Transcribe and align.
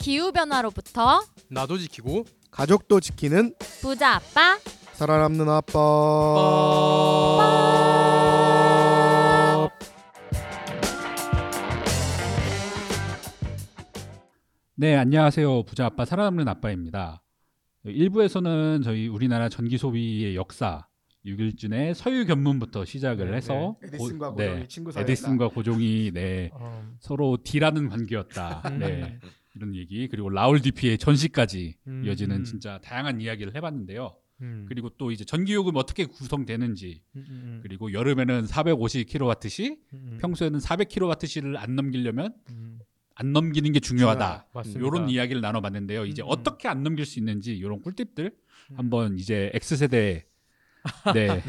기후 0.00 0.32
변화로부터 0.32 1.22
나도 1.48 1.76
지키고 1.78 2.24
가족도 2.50 3.00
지키는 3.00 3.54
부자 3.82 4.14
아빠 4.14 4.58
살아남는 4.94 5.48
아빠. 5.48 5.78
네, 14.76 14.96
안녕하세요. 14.96 15.64
부자 15.64 15.86
아빠 15.86 16.04
살아남는 16.04 16.48
아빠입니다. 16.48 17.22
1부에서는 17.84 18.82
저희 18.82 19.08
우리나라 19.08 19.48
전기 19.48 19.76
소비의 19.78 20.36
역사 20.36 20.86
6일준의 21.26 21.92
서유 21.94 22.24
견문부터 22.26 22.84
시작을 22.86 23.30
네, 23.30 23.36
해서 23.36 23.76
네. 23.82 23.88
에디슨과 23.88 24.30
고- 24.30 24.34
고종이 24.36 24.68
친구 24.68 24.92
사이였다. 24.92 25.12
에디슨과 25.12 25.48
고종이 25.48 26.10
네, 26.14 26.50
음. 26.58 26.96
서로 26.98 27.36
딜하는 27.42 27.88
관계였다. 27.90 28.62
음. 28.66 28.78
네. 28.78 29.18
이런 29.60 29.74
얘기 29.74 30.08
그리고 30.08 30.30
라울 30.30 30.60
디피의 30.60 30.96
전시까지 30.96 31.76
음. 31.86 32.02
이어지는 32.06 32.44
진짜 32.44 32.80
다양한 32.80 33.20
이야기를 33.20 33.54
해봤는데요. 33.54 34.16
음. 34.40 34.64
그리고 34.66 34.88
또 34.96 35.10
이제 35.10 35.22
전기요금 35.22 35.76
어떻게 35.76 36.06
구성되는지 36.06 37.02
음, 37.16 37.26
음, 37.28 37.60
그리고 37.62 37.92
여름에는 37.92 38.46
450kWh, 38.46 39.78
음, 39.92 40.18
평소에는 40.18 40.58
400kWh를 40.60 41.56
안 41.58 41.76
넘기려면 41.76 42.34
음. 42.48 42.78
안 43.14 43.34
넘기는 43.34 43.70
게 43.70 43.80
중요하다. 43.80 44.48
이런 44.76 45.10
이야기를 45.10 45.42
나눠봤는데요. 45.42 46.06
이제 46.06 46.22
음. 46.22 46.28
어떻게 46.30 46.68
안 46.68 46.82
넘길 46.82 47.04
수 47.04 47.18
있는지 47.18 47.54
이런 47.54 47.82
꿀팁들 47.82 48.34
음. 48.70 48.78
한번 48.78 49.18
이제 49.18 49.50
X 49.52 49.76
세대 49.76 50.24
네 51.12 51.42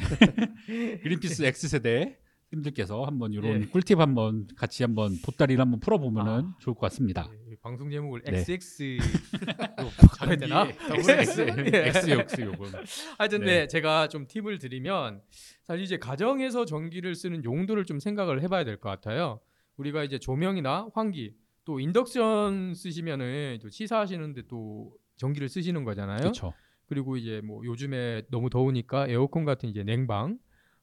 그린피스 1.04 1.44
X 1.44 1.70
세대 1.70 2.18
님들께서 2.54 3.04
한번 3.04 3.32
이런 3.34 3.62
예. 3.62 3.66
꿀팁 3.66 4.00
한번 4.00 4.48
같이 4.58 4.84
한번 4.84 5.14
보따리를 5.24 5.60
한번 5.62 5.80
풀어보면은 5.80 6.32
아. 6.32 6.56
좋을 6.60 6.74
것 6.76 6.82
같습니다. 6.82 7.30
예, 7.50 7.56
방송 7.62 7.90
제목을 7.90 8.24
네. 8.24 8.40
XX 8.40 8.98
바꿔야 10.02 10.36
되나? 10.36 10.68
X 10.68 11.42
예. 11.74 11.88
X 11.88 12.10
X 12.10 12.42
요금. 12.42 12.72
하여튼 13.18 13.40
네. 13.42 13.46
네. 13.46 13.68
제가 13.68 14.08
좀 14.10 14.28
팁을 14.28 14.60
드리면 14.60 15.22
사실 15.64 15.84
이제 15.84 15.98
가정에서 15.98 16.66
전기를 16.66 17.16
쓰는 17.16 17.44
용도를 17.44 17.86
좀 17.86 18.00
생각을 18.00 18.42
해봐야 18.42 18.64
될 18.66 18.78
것 18.82 18.90
같아요. 18.90 19.40
우리가 19.78 20.04
이제 20.04 20.20
조명이나 20.20 20.90
환기 20.94 21.34
또 21.66 21.80
인덕션 21.80 22.74
쓰시면은 22.76 23.60
또 23.62 23.70
시사하시는데 23.70 24.44
또 24.48 24.92
전기를 25.18 25.48
쓰시는 25.50 25.84
거잖아요. 25.84 26.20
그렇죠. 26.20 26.54
그리고 26.88 27.16
이제 27.16 27.42
뭐 27.46 27.64
요즘에 27.64 28.24
너무 28.30 28.50
더우니까 28.50 29.08
에어컨 29.08 29.46
같은 29.46 29.70
이제 29.70 29.84
냉방 29.84 30.38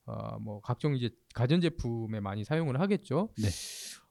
어 0.08 0.38
뭐 0.40 0.60
각종 0.60 0.96
이제 0.96 1.10
가전 1.34 1.60
제품에 1.60 2.20
많이 2.20 2.44
사용을 2.44 2.80
하겠죠. 2.80 3.28
네. 3.36 3.48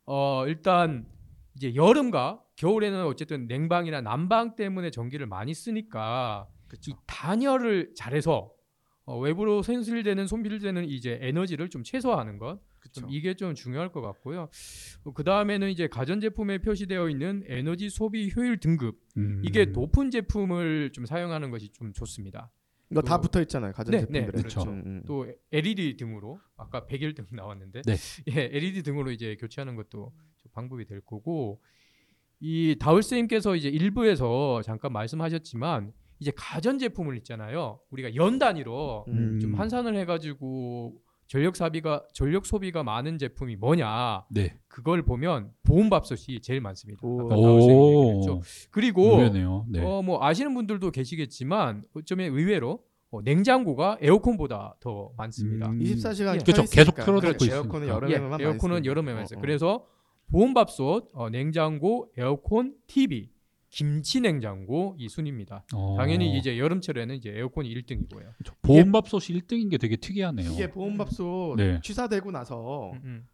어 0.05 0.45
일단 0.47 1.07
이제 1.55 1.73
여름과 1.73 2.43
겨울에는 2.55 3.05
어쨌든 3.05 3.47
냉방이나 3.47 4.01
난방 4.01 4.55
때문에 4.55 4.91
전기를 4.91 5.25
많이 5.25 5.53
쓰니까 5.53 6.47
이 6.87 6.93
단열을 7.07 7.93
잘해서 7.95 8.51
어, 9.05 9.17
외부로 9.19 9.61
손실되는 9.63 10.27
손실되는 10.27 10.85
이제 10.85 11.17
에너지를 11.21 11.69
좀 11.69 11.83
최소화하는 11.83 12.37
것 12.37 12.59
좀 12.91 13.09
이게 13.09 13.33
좀 13.33 13.53
중요할 13.53 13.91
것 13.91 14.01
같고요. 14.01 14.49
그 15.13 15.23
다음에는 15.23 15.69
이제 15.69 15.87
가전 15.87 16.19
제품에 16.19 16.59
표시되어 16.59 17.09
있는 17.09 17.43
에너지 17.47 17.89
소비 17.89 18.31
효율 18.35 18.59
등급 18.59 18.99
음. 19.17 19.41
이게 19.43 19.65
높은 19.65 20.11
제품을 20.11 20.91
좀 20.93 21.05
사용하는 21.05 21.51
것이 21.51 21.69
좀 21.69 21.93
좋습니다. 21.93 22.51
이거 22.89 23.01
다 23.01 23.17
또- 23.17 23.21
붙어 23.23 23.41
있잖아요. 23.41 23.73
가전 23.73 23.91
네, 23.91 23.99
제품들에. 23.99 24.25
네, 24.25 24.31
그렇죠. 24.31 24.61
음, 24.63 24.83
음. 24.85 25.03
또 25.05 25.25
LED 25.51 25.97
등으로 25.97 26.39
아까 26.55 26.85
100일 26.87 27.15
등 27.15 27.25
나왔는데 27.31 27.81
네. 27.81 27.95
예, 28.35 28.49
LED 28.53 28.83
등으로 28.83 29.11
이제 29.11 29.35
교체하는 29.39 29.75
것도 29.75 30.13
좀 30.37 30.51
방법이 30.53 30.85
될 30.85 31.01
거고 31.01 31.61
이 32.39 32.75
다울쌤께서 32.79 33.55
이제 33.55 33.67
일부에서 33.67 34.61
잠깐 34.61 34.93
말씀하셨지만 34.93 35.91
이제 36.19 36.31
가전 36.35 36.79
제품을 36.79 37.17
있잖아요. 37.17 37.79
우리가 37.91 38.15
연 38.15 38.39
단위로 38.39 39.05
음. 39.07 39.39
좀 39.39 39.55
환산을 39.55 39.95
해가지고 39.97 40.95
전력 41.27 41.57
사비가 41.57 42.03
전력 42.13 42.45
소비가 42.45 42.83
많은 42.83 43.17
제품이 43.17 43.57
뭐냐 43.57 44.25
네. 44.29 44.57
그걸 44.69 45.03
보면 45.03 45.51
보험밥솥이 45.63 46.39
제일 46.41 46.61
많습니다. 46.61 47.01
그리고. 48.71 49.17
네. 49.69 49.81
어뭐 49.83 50.23
아시는 50.23 50.53
분들도 50.53 50.89
계시겠지만 50.91 51.83
어쩌면 51.93 52.33
의외로 52.33 52.81
어, 53.09 53.21
냉장고가 53.21 53.97
에어컨보다 54.01 54.75
더 54.79 55.11
많습니다. 55.17 55.69
음. 55.69 55.79
24시간 55.79 56.35
예. 56.35 56.39
그렇죠. 56.39 56.63
계속 56.63 56.95
틀어놓고 56.95 57.27
있으니까. 57.27 57.55
에어컨은 57.55 57.87
예, 57.87 57.91
여름에만 57.91 58.29
많이 58.29 58.43
에어컨은. 58.43 58.85
여름에만 58.85 59.23
어, 59.23 59.25
써요. 59.25 59.37
어. 59.37 59.41
그래서 59.41 59.85
보온밥솥, 60.31 61.11
어, 61.13 61.29
냉장고, 61.29 62.11
에어컨, 62.17 62.75
TV, 62.87 63.29
김치 63.69 64.19
냉장고 64.19 64.95
이 64.97 65.07
순입니다. 65.07 65.63
어. 65.73 65.95
당연히 65.97 66.37
이제 66.37 66.57
여름철에는 66.57 67.15
이제 67.15 67.31
에어컨이 67.31 67.73
1등이고요. 67.75 68.33
보온밥솥이 68.61 69.39
1등인 69.39 69.69
게 69.69 69.77
되게 69.77 69.95
특이하네요. 69.97 70.51
이게 70.51 70.69
보온밥솥 70.69 71.57
네. 71.57 71.79
취사되고 71.83 72.31
나서 72.31 72.91
음, 72.93 73.01
음. 73.03 73.27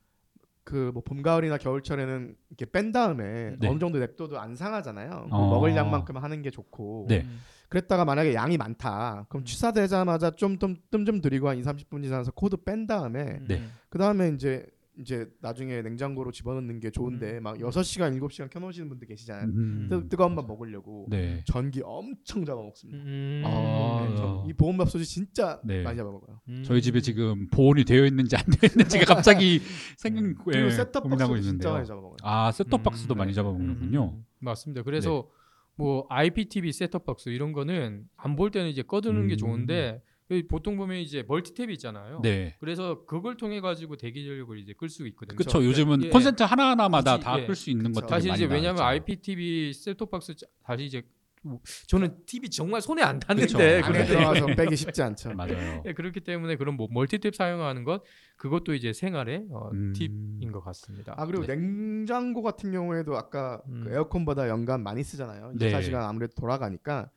그 0.63 0.91
뭐 0.94 1.01
봄 1.01 1.22
가을이나 1.22 1.57
겨울철에는 1.57 2.35
이렇게 2.50 2.66
뺀 2.72 2.91
다음에 2.91 3.56
네. 3.59 3.68
어느 3.68 3.79
정도 3.79 4.00
냅둬도 4.00 4.40
안 4.40 4.56
상하잖아요. 4.56 5.28
어. 5.29 5.50
먹을 5.50 5.75
양만큼 5.75 6.18
하는 6.18 6.41
게 6.41 6.50
좋고. 6.50 7.07
네. 7.09 7.22
음. 7.25 7.41
그랬다가 7.69 8.06
만약에 8.06 8.34
양이 8.35 8.56
많다. 8.57 9.25
그럼 9.29 9.41
음. 9.41 9.46
취사되자마자 9.46 10.31
뜸 10.31 10.88
좀 10.88 11.21
들이고 11.22 11.50
한 11.50 11.57
2, 11.57 11.62
30분 11.63 12.03
지나서 12.03 12.31
코드 12.31 12.56
뺀 12.57 12.85
다음에 12.85 13.24
음, 13.24 13.46
네. 13.47 13.57
음. 13.57 13.72
그다음에 13.90 14.29
이제 14.29 14.66
이제 14.99 15.27
나중에 15.41 15.81
냉장고로 15.81 16.31
집어넣는 16.31 16.79
게 16.79 16.91
좋은데 16.91 17.39
음. 17.39 17.43
막 17.43 17.57
6시간 17.57 18.15
7시간 18.19 18.49
켜 18.51 18.59
놓으시는 18.59 18.89
분들 18.89 19.07
계시잖아요. 19.07 19.45
음. 19.45 19.87
뜨, 19.89 20.07
뜨거운 20.07 20.35
밥 20.35 20.45
먹으려고 20.45 21.07
네. 21.09 21.43
전기 21.47 21.81
엄청 21.83 22.45
잡아 22.45 22.61
먹습니다. 22.61 22.99
음. 23.03 23.41
아, 23.43 24.07
네, 24.07 24.15
전- 24.15 24.45
이 24.47 24.53
보온밥솥이 24.53 25.03
진짜 25.05 25.59
네. 25.63 25.81
많이 25.81 25.97
잡아 25.97 26.11
먹어요. 26.11 26.39
음. 26.49 26.61
저희 26.63 26.81
집에 26.81 27.01
지금 27.01 27.49
보온이 27.49 27.85
되어 27.85 28.05
있는지 28.05 28.35
안 28.35 28.43
되어 28.45 28.69
있는지가 28.71 29.05
갑자기 29.15 29.59
음. 30.05 30.35
그리고 30.45 30.65
예, 30.67 30.69
셋톱 30.69 31.03
고민하고 31.03 31.33
박스도 31.33 31.37
있는데요. 31.37 31.73
많이 31.73 31.87
잡아먹어요. 31.87 32.17
아 32.21 32.51
셋톱 32.51 32.83
박스도 32.83 33.15
음, 33.15 33.17
많이 33.17 33.31
네. 33.31 33.35
잡아 33.35 33.49
먹는군요. 33.51 34.13
음, 34.15 34.25
맞습니다. 34.39 34.83
그래서 34.83 35.27
뭐 35.75 36.05
IPTV 36.09 36.71
셋톱 36.71 37.03
박스 37.05 37.29
이런 37.29 37.51
거는 37.51 38.05
안 38.15 38.35
볼 38.35 38.51
때는 38.51 38.69
이제 38.69 38.83
꺼두는 38.83 39.27
게 39.27 39.33
음. 39.33 39.37
좋은데 39.37 40.03
보통 40.41 40.75
보면 40.77 40.97
이제 40.97 41.21
멀티탭이 41.23 41.69
있잖아요. 41.73 42.19
네. 42.23 42.55
그래서 42.59 43.05
그걸 43.05 43.38
통해 43.38 43.61
가지고 43.61 43.95
대기 43.95 44.25
전력을 44.25 44.57
이제 44.57 44.73
끌 44.75 44.89
수 44.89 45.05
있거든요. 45.09 45.38
그렇죠. 45.38 45.63
요즘은 45.63 46.05
예. 46.05 46.09
콘센트 46.09 46.41
하나 46.44 46.71
하나마다 46.71 47.13
그치, 47.17 47.23
다 47.25 47.39
예. 47.39 47.45
끌수 47.45 47.69
있는. 47.69 47.91
것들이 47.91 48.09
사실 48.09 48.31
이제 48.33 48.45
왜냐하면 48.45 48.77
나왔죠. 48.77 48.83
IPTV 49.03 49.73
셋톱박스 49.73 50.35
자- 50.35 50.47
다시 50.63 50.85
이제 50.85 51.03
뭐 51.45 51.59
저는 51.88 52.25
TV 52.25 52.49
정말 52.49 52.81
손에 52.81 53.01
안 53.03 53.19
닿는데 53.19 53.47
그쵸. 53.47 53.57
안에 53.59 53.81
그래. 53.81 54.05
들어가서 54.05 54.45
빼기 54.55 54.77
쉽지 54.77 55.01
않죠. 55.03 55.33
맞아요. 55.35 55.83
예, 55.85 55.91
그렇기 55.94 56.21
때문에 56.21 56.55
그런 56.55 56.75
뭐 56.77 56.88
멀티탭 56.88 57.35
사용하는 57.35 57.83
것 57.83 58.01
그것도 58.38 58.73
이제 58.73 58.94
생활의 58.94 59.47
어, 59.51 59.69
음. 59.73 59.91
팁인 59.94 60.53
것 60.53 60.61
같습니다. 60.61 61.13
아 61.17 61.25
그리고 61.25 61.45
네. 61.45 61.55
냉장고 61.57 62.44
같은 62.44 62.71
경우에도 62.71 63.17
아까 63.17 63.61
음. 63.67 63.83
그 63.83 63.91
에어컨보다 63.94 64.47
연간 64.47 64.83
많이 64.83 65.03
쓰잖아요. 65.03 65.51
네. 65.55 65.69
24시간 65.69 65.95
아무래도 65.95 66.33
돌아가니까 66.39 67.09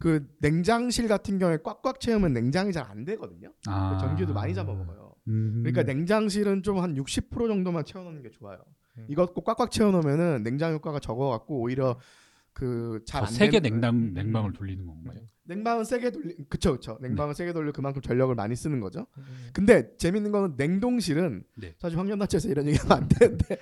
그 0.00 0.26
냉장실 0.40 1.06
같은 1.08 1.38
경우에 1.38 1.58
꽉꽉 1.62 2.00
채우면 2.00 2.32
냉장이 2.32 2.72
잘 2.72 2.84
안 2.90 3.04
되거든요. 3.04 3.52
아. 3.66 3.98
전기도 4.00 4.32
많이 4.34 4.52
잡아먹어요. 4.54 5.12
음. 5.28 5.60
그러니까 5.62 5.82
냉장실은 5.84 6.62
좀 6.64 6.78
한 6.82 6.94
60% 6.96 7.30
정도만 7.46 7.84
채워놓는 7.84 8.22
게 8.22 8.30
좋아요. 8.30 8.58
음. 8.96 9.06
이거 9.08 9.26
꼭 9.26 9.44
꽉꽉 9.44 9.70
채워놓으면은 9.70 10.42
냉장 10.42 10.72
효과가 10.72 10.98
적어갖고 11.00 11.60
오히려 11.60 11.98
그잘더안 12.54 13.26
세게 13.32 13.60
되는- 13.60 13.62
냉장 13.74 13.94
음. 13.96 14.12
냉방을 14.14 14.52
돌리는 14.54 14.84
건가요? 14.86 15.20
냉방은 15.44 15.84
세게 15.84 16.10
돌리 16.10 16.36
그쵸 16.48 16.72
그쵸 16.72 16.98
냉방은 17.00 17.34
세게 17.34 17.52
돌려 17.52 17.72
그만큼 17.72 18.00
전력을 18.02 18.34
많이 18.34 18.54
쓰는 18.56 18.80
거죠. 18.80 19.06
음. 19.18 19.50
근데 19.52 19.96
재밌는 19.96 20.30
거는 20.32 20.54
냉동실은 20.56 21.44
네. 21.56 21.74
사실 21.78 21.98
환경단체에서 21.98 22.48
이런 22.48 22.66
얘기하면 22.68 22.96
안 23.02 23.08
되는데 23.08 23.58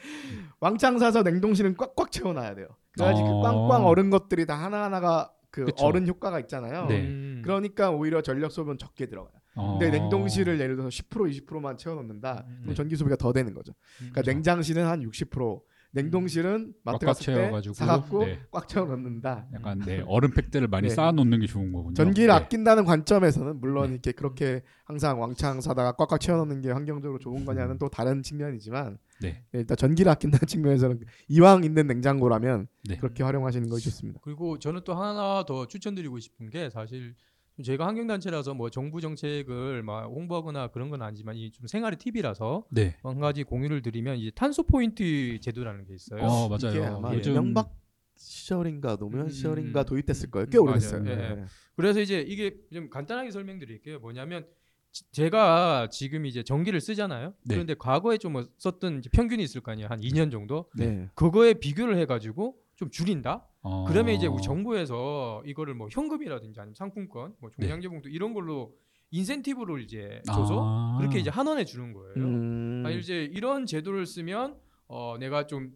왕창 0.61 0.99
사서 0.99 1.23
냉동실은 1.23 1.77
꽉꽉 1.77 2.13
채워놔야 2.13 2.55
돼요. 2.55 2.69
그래야지 2.93 3.23
어. 3.23 3.25
그 3.25 3.43
꽝꽝 3.43 3.87
얼은 3.87 4.11
것들이 4.11 4.47
다 4.47 4.55
하나 4.63 4.85
하나가 4.85 5.33
그 5.59 5.65
그쵸. 5.65 5.87
얼은 5.87 6.07
효과가 6.07 6.39
있잖아요. 6.41 6.87
네. 6.87 7.01
음. 7.01 7.43
그러니까 7.45 7.91
오히려 7.91 8.23
전력 8.23 8.53
소비는 8.53 8.79
적게 8.79 9.07
들어가요. 9.07 9.33
어. 9.57 9.79
근데 9.79 9.99
냉동실을 9.99 10.61
예를 10.61 10.77
들어서 10.77 10.89
10% 10.89 11.47
20%만 11.47 11.77
채워놓는다. 11.77 12.45
음. 12.47 12.55
그럼 12.61 12.69
네. 12.69 12.75
전기 12.75 12.97
소비가 12.97 13.17
더 13.17 13.33
되는 13.33 13.55
거죠. 13.55 13.73
그러니까 13.99 14.23
냉장실은 14.23 14.87
한 14.87 15.01
60%, 15.01 15.61
냉동실은 15.91 16.75
마트 16.85 17.07
꽉꽉 17.07 17.17
갔을 17.17 17.27
때 17.27 17.41
채워가지고, 17.41 17.75
사갖고 17.75 18.25
네. 18.25 18.41
꽉 18.53 18.69
채워놓는다. 18.69 19.47
약간 19.55 19.81
네 19.81 20.03
얼음팩들을 20.07 20.69
많이 20.69 20.89
네. 20.89 20.95
쌓아 20.95 21.11
놓는 21.13 21.41
게 21.41 21.47
좋은 21.47 21.73
거군요. 21.73 21.95
전기를 21.95 22.29
네. 22.29 22.33
아낀다는 22.35 22.85
관점에서는 22.85 23.59
물론 23.61 23.87
네. 23.87 23.93
이렇게 23.95 24.13
그렇게 24.13 24.63
항상 24.85 25.21
왕창 25.21 25.61
사다가 25.61 25.93
꽉꽉 25.93 26.21
채워놓는 26.21 26.61
게 26.61 26.71
환경적으로 26.71 27.19
좋은 27.19 27.45
거냐는 27.45 27.79
또 27.79 27.89
다른 27.89 28.23
측면이지만 28.23 28.99
네. 29.21 29.45
일단 29.53 29.77
전기를 29.77 30.11
아낀다는 30.11 30.47
측면에서는 30.49 31.01
이왕 31.29 31.65
있는 31.65 31.87
냉장고라면 31.87 32.69
네. 32.89 32.97
그렇게 32.99 33.23
활용하시는 33.23 33.69
것이 33.69 33.85
좋습니다. 33.85 34.21
그리고 34.23 34.59
저는 34.59 34.83
또 34.85 34.95
하나 34.95 35.45
더 35.45 35.67
추천드리고 35.67 36.19
싶은 36.21 36.51
게 36.51 36.71
사실 36.71 37.15
저희가 37.65 37.87
환경단체라서 37.89 38.55
뭐 38.55 38.71
정부 38.71 39.01
정책을 39.01 39.83
막 39.83 40.05
홍보하거나 40.05 40.69
그런 40.69 40.91
건 40.91 41.03
아니지만 41.03 41.35
이 41.37 41.51
좀 41.51 41.67
생활의 41.67 41.99
팁이라서 41.99 42.67
네. 42.71 42.97
한 43.03 43.19
가지 43.19 43.43
공유를 43.43 43.83
드리면 43.83 44.19
이제 44.19 44.31
탄소 44.35 44.63
포인트 44.63 45.41
제도라는 45.41 45.85
게 45.85 45.95
있어요. 45.95 46.23
어 46.23 46.49
맞아요. 46.49 46.97
아마 46.99 47.13
요즘 47.15 47.33
이명박 47.33 47.75
시절인가 48.17 48.97
노무현 48.97 49.27
음, 49.27 49.31
시절인가 49.31 49.81
음. 49.81 49.85
도입됐을 49.87 50.31
거예요. 50.31 50.47
꽤 50.51 50.59
음, 50.59 50.63
오래됐어요. 50.65 51.03
맞아요. 51.03 51.19
예, 51.21 51.35
네. 51.37 51.45
그래서 51.77 52.01
이제 52.01 52.21
이게 52.21 52.57
좀 52.73 52.91
간단하게 52.91 53.31
설명드릴게요. 53.31 53.99
뭐냐면 54.01 54.45
지- 54.45 54.49
제가 55.13 55.89
지금 55.91 56.27
이제 56.27 56.43
전기를 56.43 56.81
쓰잖아요. 56.81 57.35
네. 57.45 57.55
그런데 57.55 57.75
과거에 57.75 58.19
좀 58.19 58.35
썼던 58.59 58.99
이제 58.99 59.11
평균이 59.11 59.43
있을 59.43 59.61
거 59.61 59.73
아니에요. 59.73 59.89
한 59.89 60.01
2년 60.01 60.31
정도. 60.31 60.69
네. 60.77 61.09
그거에 61.15 61.55
비교를 61.55 61.97
해가지고 61.99 62.57
좀 62.77 62.91
줄인다. 62.91 63.47
어. 63.63 63.85
그러면 63.87 64.15
이제 64.15 64.27
우리 64.27 64.43
정부에서 64.43 65.43
이거를 65.45 65.75
뭐 65.75 65.89
현금이라든지 65.91 66.61
아니면 66.61 66.75
상품권, 66.75 67.35
뭐 67.41 67.51
네. 67.57 67.67
종량제 67.67 67.89
봉투 67.89 68.09
이런 68.09 68.35
걸로 68.35 68.75
인센티브를 69.11 69.83
이제 69.83 70.21
줘서 70.27 70.63
아. 70.65 70.99
그렇게 70.99 71.19
이제 71.19 71.31
환원해 71.31 71.65
주는 71.65 71.93
거예요. 71.93 72.15
음. 72.17 72.83
아니 72.87 72.99
이제 72.99 73.25
이런 73.33 73.67
제도를 73.67 74.07
쓰면 74.07 74.57
어 74.89 75.17
내가 75.19 75.47
좀 75.47 75.73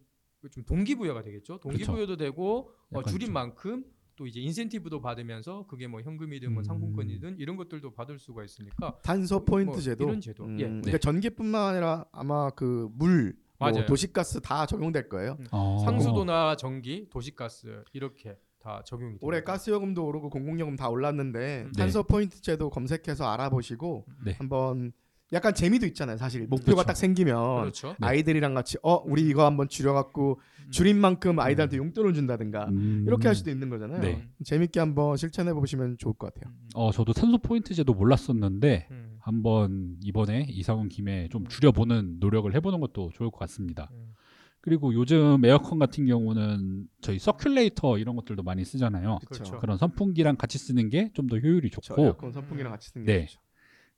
좀 0.50 0.64
동기부여가 0.64 1.22
되겠죠. 1.22 1.60
동기부여도 1.60 2.16
되고 2.16 2.72
어, 2.92 3.04
줄인 3.04 3.26
좀- 3.26 3.32
만큼 3.32 3.84
또 4.22 4.26
이제 4.28 4.38
인센티브도 4.38 5.00
받으면서 5.00 5.66
그게 5.66 5.88
뭐 5.88 6.00
현금이든 6.00 6.52
뭐 6.52 6.60
음. 6.60 6.64
상품권이든 6.64 7.38
이런 7.40 7.56
것들도 7.56 7.92
받을 7.92 8.20
수가 8.20 8.44
있으니까 8.44 8.96
단서 9.02 9.44
포인트 9.44 9.72
뭐 9.72 9.80
제도. 9.80 10.04
이런 10.04 10.20
제도. 10.20 10.44
음, 10.44 10.60
예. 10.60 10.64
그러니까 10.66 10.98
전기뿐만 10.98 11.70
아니라 11.70 12.04
아마 12.12 12.50
그 12.50 12.88
물, 12.92 13.34
뭐 13.58 13.68
맞아요. 13.68 13.84
도시가스 13.84 14.40
다 14.40 14.64
적용될 14.64 15.08
거예요. 15.08 15.36
어. 15.50 15.82
상수도나 15.84 16.54
전기, 16.54 17.08
도시가스 17.10 17.82
이렇게 17.92 18.38
다 18.60 18.80
적용이. 18.86 19.18
올해 19.22 19.42
가스요금도 19.42 20.06
오르고 20.06 20.30
공공요금 20.30 20.76
다 20.76 20.88
올랐는데 20.88 21.64
네. 21.64 21.70
탄소 21.76 22.04
포인트 22.04 22.40
제도 22.40 22.70
검색해서 22.70 23.26
알아보시고 23.28 24.06
네. 24.24 24.34
한번 24.38 24.92
약간 25.32 25.54
재미도 25.54 25.86
있잖아요. 25.86 26.16
사실 26.18 26.42
목표가 26.46 26.82
그렇죠. 26.82 26.86
딱 26.88 26.94
생기면 26.96 27.60
그렇죠. 27.62 27.88
네. 28.00 28.06
아이들이랑 28.06 28.54
같이 28.54 28.76
어 28.82 28.96
우리 29.06 29.22
이거 29.26 29.46
한번 29.46 29.68
줄여갖고 29.68 30.40
음. 30.66 30.70
줄인 30.70 30.98
만큼 30.98 31.38
아이들한테 31.38 31.76
용돈을 31.78 32.12
준다든가 32.14 32.66
음. 32.68 33.04
이렇게 33.06 33.28
할 33.28 33.34
수도 33.34 33.50
있는 33.50 33.70
거잖아요. 33.70 34.00
네. 34.00 34.28
재밌게 34.44 34.78
한번 34.80 35.16
실천해 35.16 35.52
보시면 35.54 35.96
좋을 35.98 36.14
것 36.14 36.32
같아요. 36.34 36.52
음, 36.52 36.68
어 36.74 36.90
저도 36.92 37.12
탄소 37.12 37.38
포인트 37.38 37.72
제도 37.74 37.94
몰랐었는데 37.94 38.88
음, 38.90 39.16
한번 39.20 39.96
이번에 40.02 40.46
이사 40.50 40.74
온 40.74 40.88
김에 40.88 41.28
좀 41.30 41.46
줄여보는 41.46 42.18
노력을 42.20 42.52
해보는 42.54 42.80
것도 42.80 43.10
좋을 43.14 43.30
것 43.30 43.38
같습니다. 43.38 43.88
음. 43.92 44.12
그리고 44.60 44.94
요즘 44.94 45.44
에어컨 45.44 45.78
같은 45.80 46.06
경우는 46.06 46.86
저희 47.00 47.16
서큘레이터 47.18 48.00
이런 48.00 48.14
것들도 48.16 48.42
많이 48.44 48.64
쓰잖아요. 48.64 49.18
그렇죠. 49.28 49.58
그런 49.58 49.76
선풍기랑 49.76 50.36
같이 50.36 50.56
쓰는 50.58 50.88
게 50.88 51.10
좀 51.14 51.26
더 51.26 51.36
효율이 51.38 51.70
저 51.70 51.80
좋고 51.80 52.04
에어컨 52.04 52.32
선풍기랑 52.32 52.70
같이 52.70 52.90
쓰는 52.90 53.04
게 53.06 53.12
네. 53.12 53.26
좋죠. 53.26 53.40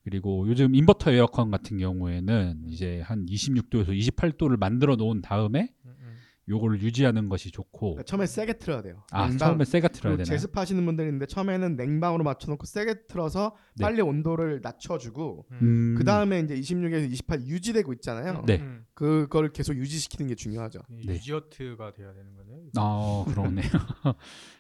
그리고 0.05 0.47
요즘 0.47 0.75
인버터 0.75 1.11
에어컨 1.11 1.51
같은 1.51 1.79
경우에는 1.79 2.65
이제 2.69 3.01
한 3.01 3.25
26도에서 3.25 3.89
28도를 3.89 4.59
만들어 4.59 4.97
놓은 4.97 5.23
다음에 5.23 5.73
음, 5.87 5.95
음. 5.99 6.15
요거를 6.47 6.83
유지하는 6.83 7.31
것이 7.31 7.51
좋고 7.51 7.93
그러니까 7.93 8.03
처음에 8.03 8.27
세게 8.27 8.59
틀어야 8.59 8.83
돼요. 8.83 9.03
아 9.11 9.29
냉방. 9.29 9.39
처음에 9.49 9.65
세게 9.65 9.89
틀어야 9.89 10.17
되나요? 10.19 10.25
제습하시는 10.27 10.85
분들이 10.85 11.07
있는데 11.09 11.25
처음에는 11.25 11.77
냉방으로 11.77 12.23
맞춰놓고 12.23 12.67
세게 12.67 13.07
틀어서 13.07 13.57
네. 13.77 13.83
빨리 13.83 14.03
온도를 14.03 14.61
낮춰주고 14.63 15.47
음, 15.53 15.95
그 15.97 16.05
다음에 16.05 16.41
이제 16.41 16.55
26에서 16.55 17.11
28 17.11 17.41
유지되고 17.47 17.95
있잖아요. 17.95 18.43
네. 18.47 18.59
음. 18.61 18.85
그걸 18.93 19.53
계속 19.55 19.75
유지시키는 19.75 20.29
게 20.29 20.35
중요하죠. 20.35 20.81
이 20.91 21.07
네. 21.07 21.15
유지어트가 21.15 21.95
돼야 21.95 22.13
되는 22.13 22.35
거네요. 22.35 22.59
아 22.77 23.25
그러네요. 23.27 23.65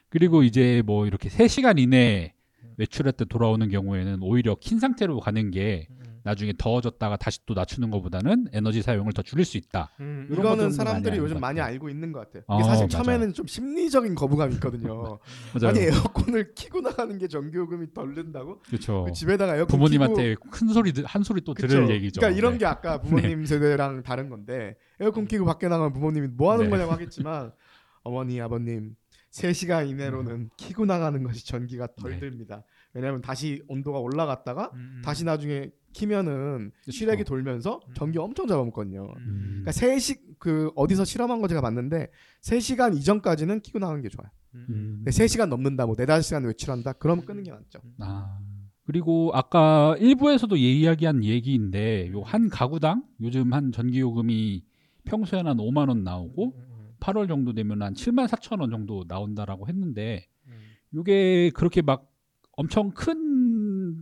그리고 0.08 0.42
이제 0.42 0.82
뭐 0.86 1.06
이렇게 1.06 1.28
3시간 1.28 1.78
이내에 1.78 2.32
외출할 2.76 3.12
때 3.12 3.24
돌아오는 3.24 3.68
경우에는 3.68 4.18
오히려 4.22 4.56
킨 4.60 4.78
상태로 4.78 5.20
가는 5.20 5.50
게 5.50 5.86
음, 5.90 5.96
음. 5.98 6.04
나중에 6.24 6.54
더워졌다가 6.56 7.18
다시 7.18 7.38
또 7.44 7.52
낮추는 7.52 7.90
것보다는 7.90 8.46
에너지 8.52 8.80
사용을 8.80 9.12
더 9.12 9.20
줄일 9.20 9.44
수 9.44 9.58
있다. 9.58 9.90
음, 10.00 10.26
이거는 10.32 10.70
사람들이 10.70 11.16
많이 11.18 11.22
요즘 11.22 11.38
많이. 11.40 11.60
알고 11.60 11.90
있는 11.90 12.12
것 12.12 12.20
같아요. 12.20 12.42
어, 12.46 12.62
사실. 12.62 12.88
처음에는 12.88 13.34
좀 13.34 13.46
심리적인 13.46 14.14
거부감이 14.14 14.54
있거든요. 14.54 15.18
아니 15.64 15.80
에어컨을 15.80 16.54
키고 16.54 16.80
나가는 16.80 17.16
게 17.18 17.28
전기요금이 17.28 17.92
덜 17.92 18.14
든다고? 18.14 18.60
그렇죠. 18.62 19.04
그 19.04 19.12
집에다가 19.12 19.54
에어컨 19.56 19.68
부모님한테 19.78 20.36
큰 20.50 20.68
소리 20.68 20.94
들- 20.94 21.04
한 21.04 21.22
소리 21.22 21.42
또 21.42 21.52
키고 21.52 21.68
들을 21.68 21.82
그쵸? 21.82 21.92
얘기죠. 21.94 22.20
그러니까 22.22 22.38
이런 22.38 22.52
네. 22.54 22.58
게 22.60 22.66
아까 22.66 23.02
부모님 23.02 23.44
세대랑 23.44 24.02
다른 24.02 24.30
건데 24.30 24.76
에어컨 25.00 25.26
키고 25.26 25.44
밖에 25.44 25.68
나가면 25.68 25.92
부모님이 25.92 26.28
뭐 26.28 26.52
하는 26.52 26.64
네. 26.64 26.70
거냐고 26.70 26.92
하겠지만 26.92 27.52
어머니 28.02 28.40
아버님 28.40 28.94
3시간 29.34 29.88
이내로는 29.90 30.48
키고 30.56 30.86
나가는 30.86 31.20
것이 31.24 31.44
전기가 31.44 31.88
덜 31.96 32.12
네. 32.12 32.18
듭니다. 32.20 32.62
왜냐하면 32.92 33.20
다시 33.20 33.62
온도가 33.66 33.98
올라갔다가 33.98 34.70
음, 34.74 34.78
음. 34.98 35.02
다시 35.04 35.24
나중에 35.24 35.70
키면은 35.92 36.70
실외기 36.88 37.24
돌면서 37.24 37.80
음. 37.88 37.94
전기 37.94 38.18
엄청 38.18 38.46
잡아먹거든요. 38.46 39.12
음. 39.16 39.62
그러니까 39.64 39.72
3시 39.72 40.38
그 40.38 40.70
어디서 40.76 41.04
실험한 41.04 41.40
거 41.40 41.48
제가 41.48 41.60
봤는데 41.60 42.08
3시간 42.42 42.96
이전까지는 42.96 43.60
키고 43.60 43.80
나가는 43.80 44.00
게 44.02 44.08
좋아요. 44.08 44.30
음, 44.54 44.66
음. 44.68 44.92
근데 45.04 45.10
3시간 45.10 45.48
넘는다 45.48 45.86
뭐 45.86 45.96
4, 45.96 46.04
5시간 46.04 46.46
외출한다 46.46 46.92
그러면 46.94 47.24
끄는 47.24 47.42
게 47.42 47.50
낫죠. 47.50 47.80
아. 47.98 48.38
그리고 48.86 49.30
아까 49.34 49.96
일부에서도 49.98 50.54
이야기한 50.56 51.24
얘기인데 51.24 52.10
요 52.12 52.22
한 52.22 52.48
가구당 52.50 53.02
요즘 53.20 53.52
한 53.52 53.72
전기 53.72 53.98
요금이 54.00 54.62
평소에는 55.06 55.50
한 55.50 55.56
5만 55.56 55.88
원 55.88 56.04
나오고 56.04 56.44
음, 56.46 56.52
음, 56.56 56.73
8월 57.00 57.28
정도 57.28 57.52
되면 57.52 57.82
한 57.82 57.94
7만 57.94 58.26
4천 58.28 58.60
원 58.60 58.70
정도 58.70 59.04
나온다라고 59.08 59.68
했는데 59.68 60.26
음. 60.46 60.52
요게 60.94 61.50
그렇게 61.54 61.82
막 61.82 62.10
엄청 62.56 62.90
큰 62.90 63.34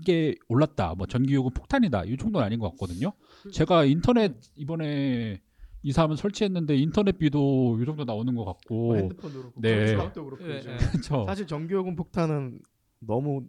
게 0.04 0.34
올랐다. 0.48 0.94
뭐 0.94 1.06
전기 1.06 1.34
요금 1.34 1.50
폭탄이다. 1.52 2.04
이 2.04 2.16
정도는 2.16 2.44
아닌 2.44 2.58
것 2.58 2.70
같거든요. 2.70 3.12
제가 3.52 3.84
인터넷 3.84 4.34
이번에 4.56 5.40
이사하면 5.82 6.16
설치했는데 6.16 6.76
인터넷비도 6.76 7.78
이 7.80 7.84
정도 7.86 8.04
나오는 8.04 8.34
것 8.34 8.44
같고. 8.44 8.74
뭐 8.86 8.96
핸드폰도 8.96 9.38
그렇고 9.40 9.60
네. 9.60 9.94
그렇고 9.94 10.38
예, 10.48 10.56
요즘. 10.56 10.72
예. 10.72 10.76
그렇죠. 10.76 11.24
사실 11.26 11.46
전기요금 11.46 11.96
폭탄은 11.96 12.60
너무 13.00 13.46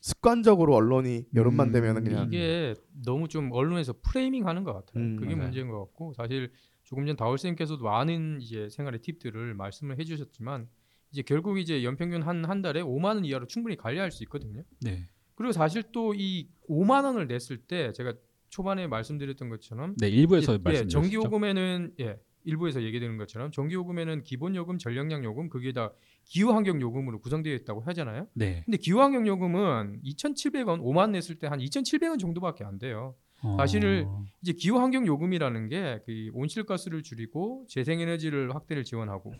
습관적으로 0.00 0.74
언론이 0.74 1.26
여름만 1.34 1.68
음, 1.68 1.72
되면은 1.72 2.04
그냥 2.04 2.26
이게 2.28 2.74
너무 3.04 3.28
좀 3.28 3.52
언론에서 3.52 3.94
프레이밍하는 4.02 4.64
것 4.64 4.72
같아요. 4.72 5.02
음, 5.04 5.16
그게 5.16 5.34
맞아요. 5.34 5.42
문제인 5.44 5.68
것 5.68 5.78
같고 5.78 6.12
사실 6.14 6.50
조금 6.84 7.06
전 7.06 7.16
다울 7.16 7.38
쌤께서도 7.38 7.84
많은 7.84 8.40
이제 8.40 8.68
생활의 8.70 9.00
팁들을 9.00 9.54
말씀을 9.54 9.98
해주셨지만 9.98 10.68
이제 11.12 11.22
결국 11.22 11.58
이제 11.58 11.84
연평균 11.84 12.22
한 12.22 12.44
한 12.44 12.62
달에 12.62 12.82
5만 12.82 13.04
원 13.16 13.24
이하로 13.24 13.46
충분히 13.46 13.76
관리할 13.76 14.10
수 14.10 14.22
있거든요. 14.24 14.62
네. 14.80 15.08
그리고 15.34 15.52
사실 15.52 15.82
또 15.92 16.14
이 16.14 16.48
5만 16.68 17.04
원을 17.04 17.26
냈을 17.26 17.58
때 17.58 17.92
제가 17.92 18.14
초반에 18.50 18.86
말씀드렸던 18.86 19.48
것처럼 19.48 19.94
네, 19.98 20.08
일부에서 20.08 20.54
예, 20.54 20.58
말씀드렸죠. 20.58 20.88
전기요금에는 20.88 21.94
예 22.00 22.18
일부에서 22.44 22.82
얘기되는 22.82 23.16
것처럼 23.18 23.50
전기요금에는 23.52 24.24
기본요금, 24.24 24.76
전력량 24.78 25.22
요금 25.24 25.48
그게 25.48 25.72
다 25.72 25.92
기후환경요금으로 26.24 27.20
구성되어 27.20 27.54
있다고 27.54 27.80
하잖아요. 27.82 28.26
네. 28.34 28.62
근데 28.64 28.78
기후환경요금은 28.78 30.00
2,700원 30.02 30.80
5만 30.82 31.10
냈을 31.12 31.36
때 31.38 31.46
한 31.46 31.60
2,700원 31.60 32.18
정도밖에 32.18 32.64
안 32.64 32.78
돼요. 32.78 33.14
어, 33.42 33.56
사실 33.56 34.06
이제 34.42 34.52
기후 34.52 34.78
환경 34.78 35.06
요금이라는 35.06 35.68
게 35.68 36.00
그 36.06 36.30
온실가스를 36.32 37.02
줄이고 37.02 37.66
재생에너지를 37.68 38.54
확대를 38.54 38.84
지원하고 38.84 39.32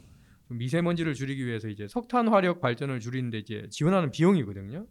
좀 0.49 0.59
미세먼지를 0.59 1.15
줄이기 1.15 1.47
위해서 1.47 1.69
이제 1.69 1.87
석탄 1.89 2.29
화력 2.29 2.61
발전을 2.61 3.01
줄이는데 3.01 3.39
이제 3.39 3.67
지원하는 3.71 4.11
비용이거든요. 4.11 4.87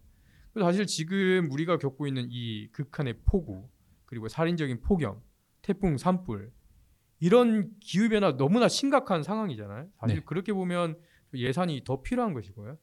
그래서 0.52 0.66
사실 0.68 0.86
지금 0.86 1.48
우리가 1.50 1.78
겪고 1.78 2.06
있는 2.06 2.26
이 2.30 2.68
극한의 2.72 3.20
폭우 3.24 3.68
그리고 4.06 4.28
살인적인 4.28 4.82
폭염, 4.82 5.20
태풍 5.62 5.96
산불 5.96 6.52
이런 7.20 7.70
기후 7.80 8.08
변화 8.08 8.36
너무나 8.36 8.68
심각한 8.68 9.22
상황이잖아요. 9.22 9.88
사실 10.00 10.16
네. 10.16 10.22
그렇게 10.24 10.52
보면 10.52 10.98
예산이 11.34 11.84
더 11.84 12.02
필요한 12.02 12.34
것이고요. 12.34 12.76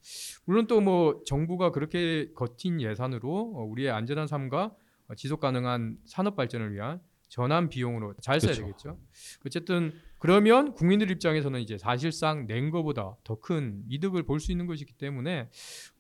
물론 0.46 0.66
또 0.66 0.82
뭐 0.82 1.22
정부가 1.26 1.72
그렇게 1.72 2.32
거친 2.34 2.82
예산으로 2.82 3.54
어, 3.56 3.64
우리의 3.66 3.92
안전한 3.92 4.26
삶과 4.28 4.66
어, 4.66 4.78
지속 5.16 5.40
가능한 5.40 5.98
산업 6.06 6.36
발전을 6.36 6.74
위한 6.74 7.02
전환 7.30 7.70
비용으로 7.70 8.16
잘 8.22 8.40
써야 8.42 8.52
그쵸. 8.54 8.62
되겠죠. 8.64 8.98
어쨌든 9.46 9.94
그러면 10.18 10.74
국민들 10.74 11.12
입장에서는 11.12 11.60
이제 11.62 11.78
사실상 11.78 12.48
낸 12.48 12.72
거보다 12.72 13.16
더 13.24 13.36
큰 13.40 13.84
이득을 13.88 14.24
볼 14.24 14.40
수 14.40 14.52
있는 14.52 14.66
것이기 14.66 14.94
때문에 14.94 15.50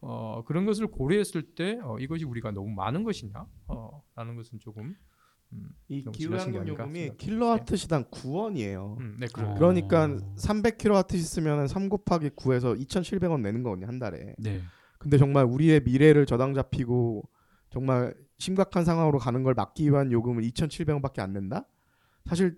어, 0.01 0.44
그런 0.46 0.66
것을 0.66 0.88
고려했을 0.88 1.44
때 1.54 1.80
어, 1.84 1.98
이것이 2.00 2.25
우리가 2.25 2.51
너무 2.51 2.70
많은 2.72 3.04
것이냐 3.04 3.46
어, 3.68 4.04
라는 4.16 4.36
것은 4.36 4.60
조금 4.60 4.96
음, 5.54 5.70
이 5.88 6.04
기후환경 6.04 6.68
요금이. 6.68 7.12
킬로와트 7.18 7.75
시당 7.75 8.04
9원이에요. 8.06 9.00
음, 9.00 9.18
네. 9.20 9.28
어. 9.38 9.54
그러니까 9.56 10.08
300킬로와트 10.38 11.16
쓰면은 11.18 11.68
3 11.68 11.89
곱하기 11.89 12.30
9에서 12.32 12.80
2,700원 12.80 13.42
내는 13.42 13.63
거거든요 13.63 13.88
한 13.88 13.98
달에. 14.00 14.36
네. 14.38 14.62
근데 15.00 15.18
정말 15.18 15.46
우리의 15.46 15.82
미래를 15.84 16.25
저당 16.25 16.54
잡히고 16.54 17.24
정말 17.72 18.13
심각한 18.39 18.86
상황으로 18.86 19.19
가는 19.19 19.43
걸 19.43 19.53
막기 19.53 19.89
위한 19.89 20.12
요금을 20.12 20.43
2,700원밖에 20.43 21.19
안 21.19 21.34
낸다? 21.34 21.65
사실 22.25 22.58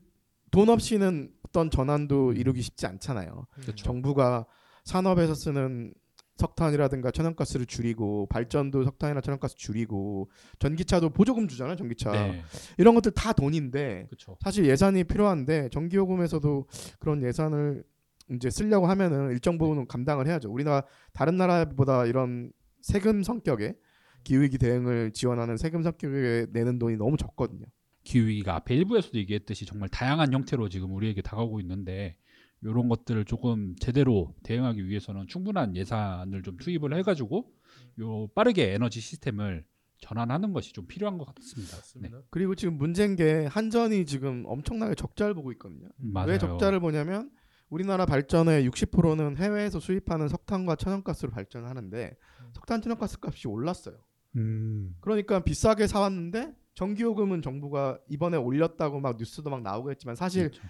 돈 0.51 0.69
없이는 0.69 1.31
어떤 1.47 1.69
전환도 1.69 2.33
이루기 2.33 2.61
쉽지 2.61 2.85
않잖아요. 2.85 3.47
그렇죠. 3.61 3.83
정부가 3.83 4.45
산업에서 4.85 5.33
쓰는 5.33 5.93
석탄이라든가 6.38 7.11
천연가스를 7.11 7.65
줄이고 7.65 8.25
발전도 8.27 8.83
석탄이나 8.83 9.21
천연가스 9.21 9.55
줄이고 9.55 10.29
전기차도 10.57 11.11
보조금 11.11 11.47
주잖아요 11.47 11.75
전기차 11.75 12.11
네. 12.11 12.43
이런 12.79 12.95
것들 12.95 13.11
다 13.11 13.31
돈인데 13.31 14.05
그렇죠. 14.07 14.38
사실 14.41 14.65
예산이 14.65 15.03
필요한데 15.03 15.69
전기요금에서도 15.69 16.67
그런 17.00 17.21
예산을 17.21 17.83
이제 18.31 18.50
쓰려고 18.50 18.88
하면은 18.88 19.31
일정 19.31 19.57
부분은 19.57 19.88
감당을 19.88 20.27
해야죠. 20.27 20.51
우리나라 20.51 20.83
다른 21.13 21.38
나라보다 21.38 22.05
이런 22.05 22.51
세금 22.81 23.23
성격의 23.23 23.75
기후위기 24.24 24.58
대응을 24.58 25.12
지원하는 25.12 25.58
세금 25.58 25.84
성격에 25.84 26.48
내는 26.51 26.80
돈이 26.80 26.98
너무 26.98 27.18
적거든요. 27.18 27.66
기후위기가 28.04 28.56
앞에 28.56 28.75
일부에서도 28.75 29.18
얘기했듯이 29.18 29.66
정말 29.66 29.90
다양한 29.90 30.34
형태로 30.34 30.70
지금 30.70 30.94
우리에게 30.94 31.22
다가오고 31.22 31.60
있는데 31.62 32.18
이런 32.62 32.90
것들을 32.90 33.25
조금 33.25 33.75
제대로 33.80 34.36
대응하기 34.44 34.88
위해서는 34.88 35.28
충분한 35.28 35.75
예산을 35.75 36.44
좀 36.44 36.58
투입을 36.58 36.96
해가지고 36.98 37.51
요 38.00 38.28
빠르게 38.36 38.74
에너지 38.74 39.01
시스템을 39.01 39.66
전환하는 40.00 40.54
것이 40.54 40.74
좀 40.74 40.88
필요한 40.88 41.18
것 41.18 41.25
같습니다. 41.25 41.78
네. 41.96 42.10
그리고 42.32 42.56
지금 42.56 42.78
문제인 42.78 43.16
게 43.16 43.46
한전이 43.46 44.06
지금 44.06 44.44
엄청나게 44.48 44.96
적자를 44.96 45.36
보고 45.36 45.51
있거든요. 45.54 45.88
맞아요. 45.98 46.30
왜 46.30 46.38
적자를 46.40 46.80
보냐면 46.80 47.32
우리나라 47.70 48.06
발전의 48.06 48.68
60%는 48.70 49.38
해외에서 49.38 49.80
수입하는 49.80 50.28
석탄과 50.28 50.75
천연가스로 50.75 51.32
발전하는데 51.32 52.18
석탄 52.54 52.82
천연가스 52.82 53.18
값이 53.22 53.48
올랐어요. 53.48 53.96
음. 54.35 54.95
그러니까 55.01 55.43
비싸게 55.43 55.88
사왔는데 55.88 56.53
전기요금은 56.73 57.41
정부가 57.41 58.00
이번에 58.09 58.38
올렸다고 58.38 59.00
막 59.00 59.17
뉴스도 59.17 59.50
막 59.50 59.61
나오고 59.61 59.91
했지만 59.91 60.15
사실 60.15 60.50
그렇죠. 60.50 60.67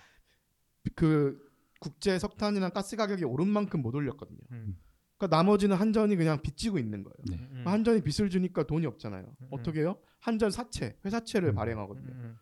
그 0.95 1.51
국제 1.79 2.17
석탄이나 2.19 2.69
가스 2.69 2.95
가격이 2.95 3.23
오른 3.23 3.47
만큼 3.47 3.81
못 3.81 3.93
올렸거든요. 3.95 4.39
음. 4.51 4.77
그러니까 5.17 5.37
나머지는 5.37 5.75
한전이 5.75 6.15
그냥 6.15 6.41
빚지고 6.41 6.79
있는 6.79 7.03
거예요. 7.03 7.15
네. 7.29 7.47
음. 7.51 7.63
한전이 7.65 8.01
빚을 8.01 8.29
주니까 8.29 8.63
돈이 8.63 8.85
없잖아요. 8.87 9.23
음. 9.23 9.47
어떻게 9.51 9.81
해요? 9.81 9.97
한전 10.19 10.51
사채, 10.51 10.97
회사채를 11.05 11.49
음. 11.49 11.55
발행하거든요. 11.55 12.11
음. 12.11 12.37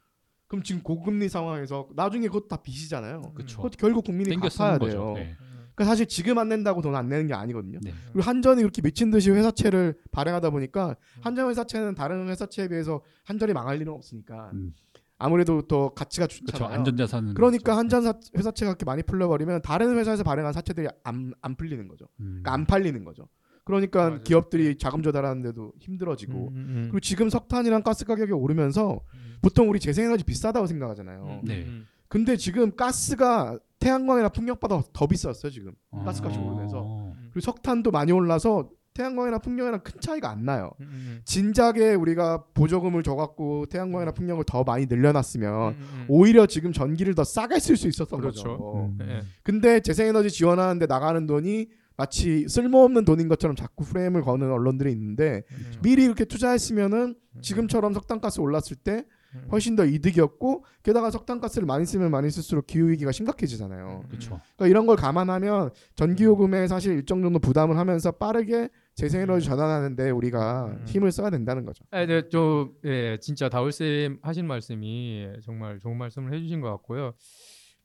그럼 0.48 0.64
지금 0.64 0.82
고금리 0.82 1.30
상황에서 1.30 1.90
나중에 1.96 2.28
그것도 2.28 2.48
다 2.48 2.58
빚이잖아요. 2.62 3.34
그렇죠. 3.34 3.58
그것도 3.58 3.78
결국 3.78 4.06
국민이 4.06 4.36
갚아야 4.36 4.80
돼요. 4.80 5.14
네. 5.14 5.38
그러니까 5.80 5.86
사실 5.94 6.08
지금 6.08 6.38
안 6.38 6.50
낸다고 6.50 6.82
돈 6.82 6.94
안 6.96 7.08
내는 7.08 7.28
게 7.28 7.34
아니거든요. 7.34 7.80
네. 7.82 7.94
그리고 8.12 8.22
한전이 8.28 8.62
그렇게 8.62 8.82
미친 8.82 9.12
듯이 9.12 9.32
회사채를 9.32 9.96
발행하다 10.12 10.50
보니까 10.50 10.90
음. 10.90 11.22
한전 11.22 11.50
회사채는 11.50 11.96
다른 11.96 12.28
회사채에 12.28 12.68
비해서 12.68 13.02
한전이 13.24 13.54
망할 13.54 13.80
일은 13.80 13.94
없으니까 13.94 14.50
음. 14.54 14.74
아무래도 15.18 15.62
더 15.62 15.94
가치가. 15.94 16.28
좋잖아요. 16.28 16.70
안전자산은 16.80 17.34
그러니까. 17.36 17.78
한전 17.78 18.04
사- 18.04 18.14
회사채가 18.38 18.72
그렇게 18.72 18.84
많이 18.86 19.04
풀려버리면 19.04 19.62
다른 19.62 19.98
회사에서 19.98 20.24
발행한 20.24 20.52
사채들이 20.54 20.88
안, 21.04 21.34
안 21.42 21.56
풀리는 21.56 21.88
거죠. 21.88 22.06
음. 22.20 22.42
그러니까 22.44 22.54
안 22.54 22.66
팔리는 22.66 23.04
거죠. 23.06 23.28
그러니까 23.64 24.10
맞아요. 24.10 24.24
기업들이 24.24 24.78
자금 24.78 25.02
조달하는데도 25.04 25.74
힘들어지고 25.80 26.48
음, 26.50 26.56
음, 26.56 26.82
그리고 26.86 27.00
지금 27.02 27.30
석탄이랑 27.30 27.84
가스 27.84 28.04
가격이 28.04 28.32
오르면서 28.34 29.00
음. 29.14 29.36
보통 29.42 29.70
우리 29.70 29.80
재생에너지 29.80 30.24
비싸다고 30.24 30.66
생각하잖아요. 30.68 31.24
음, 31.44 31.46
네. 31.46 31.64
음. 31.66 31.86
근데 32.08 32.36
지금 32.36 32.76
가스가 32.76 33.60
태양광이나 33.80 34.30
풍력보다 34.30 34.82
더 34.94 35.08
비쌌어요 35.08 35.52
지금. 35.52 35.74
어. 35.92 36.04
가스값이 36.04 36.38
오르면서. 36.38 36.82
어. 36.84 37.14
그리고 37.32 37.40
석탄도 37.42 37.92
많이 37.92 38.12
올라서 38.12 38.70
태양광이나 38.94 39.40
풍력이랑 39.40 39.80
큰 39.82 40.02
차이가 40.02 40.30
안 40.30 40.44
나요. 40.44 40.72
음, 40.82 40.86
음, 40.92 41.22
진작에 41.24 41.94
우리가 41.94 42.44
보조금을 42.54 43.02
줘갖고 43.02 43.68
태양광이나 43.68 44.12
풍력을 44.12 44.44
더 44.46 44.64
많이 44.64 44.88
늘려놨으면 44.88 45.74
음, 45.74 45.78
음. 45.80 46.06
오히려 46.10 46.46
지금 46.46 46.74
전기를 46.74 47.16
더 47.16 47.24
싸게 47.24 47.60
쓸 47.60 47.78
수 47.78 47.88
있었던 47.88 48.20
그렇죠. 48.20 48.44
거죠. 48.44 48.86
음. 48.90 48.98
네. 48.98 49.22
근데 49.44 49.80
재생에너지 49.80 50.30
지원하는데 50.30 50.86
나가는 50.88 51.26
돈이 51.26 51.68
마치 51.96 52.48
쓸모없는 52.50 53.06
돈인 53.06 53.30
것처럼 53.30 53.56
자꾸 53.56 53.86
프레임을 53.86 54.22
거는 54.22 54.52
언론들이 54.52 54.92
있는데 54.92 55.44
음. 55.52 55.72
미리 55.82 56.04
이렇게 56.04 56.26
투자했으면은 56.26 57.16
지금처럼 57.42 57.94
석탄가스 57.94 58.42
올랐을 58.42 58.76
때 58.84 58.92
음. 58.98 59.19
훨씬 59.52 59.76
더 59.76 59.86
이득이었고 59.86 60.66
게다가 60.84 61.12
석탄가스를 61.12 61.66
많이 61.66 61.86
쓰면 61.86 62.10
많이 62.12 62.30
쓸수록 62.32 62.68
기후 62.68 62.90
위기가 62.90 63.12
심각해지잖아요. 63.12 64.06
그렇죠. 64.08 64.40
그러니까 64.56 64.68
이런 64.68 64.86
걸 64.88 64.96
감안하면 64.96 65.72
전기 65.96 66.24
요금에 66.24 66.68
사실 66.68 66.94
일정 66.94 67.22
정도 67.22 67.40
부담을 67.40 67.78
하면서 67.78 68.12
빠르게 68.12 68.70
재생에너지 68.96 69.46
전환하는데 69.46 70.10
우리가 70.10 70.66
음. 70.66 70.86
힘을 70.88 71.12
써야 71.12 71.30
된다는 71.30 71.66
거죠. 71.66 71.86
아, 71.92 72.06
네, 72.06 72.28
저 72.30 72.70
예, 72.86 73.18
진짜 73.22 73.48
다울 73.50 73.72
쌤 73.72 74.18
하신 74.22 74.46
말씀이 74.48 75.28
정말 75.44 75.80
좋은 75.80 75.98
말씀을 75.98 76.34
해주신 76.34 76.60
것 76.62 76.70
같고요. 76.72 77.14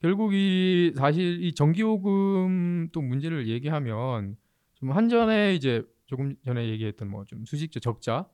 결국 0.00 0.34
이 0.34 0.92
사실 0.96 1.42
이 1.42 1.54
전기요금 1.54 2.88
또 2.92 3.00
문제를 3.00 3.48
얘기하면 3.48 4.36
좀 4.74 4.90
한전에 4.92 5.54
이제 5.54 5.82
조금 6.06 6.34
전에 6.44 6.68
얘기했던 6.68 7.08
뭐 7.08 7.24
좀 7.24 7.44
수직적 7.46 7.82
적자 7.82 8.26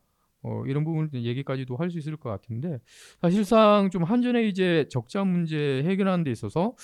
어, 0.42 0.64
이런 0.66 0.84
부분 0.84 1.10
얘기까지도 1.12 1.76
할 1.76 1.90
수 1.90 1.98
있을 1.98 2.16
것 2.16 2.30
같은데 2.30 2.78
사실상 3.20 3.90
좀 3.90 4.04
한전의 4.04 4.48
이제 4.48 4.86
적자 4.90 5.24
문제 5.24 5.82
해결하는 5.84 6.24
데 6.24 6.30
있어서 6.30 6.74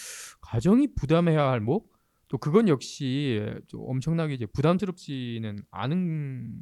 가정이 0.42 0.94
부담해야 0.94 1.50
할 1.50 1.60
목 1.60 1.96
또 2.28 2.38
그건 2.38 2.68
역시 2.68 3.40
좀 3.68 3.82
엄청나게 3.86 4.34
이제 4.34 4.46
부담스럽지는 4.46 5.60
않은 5.70 6.54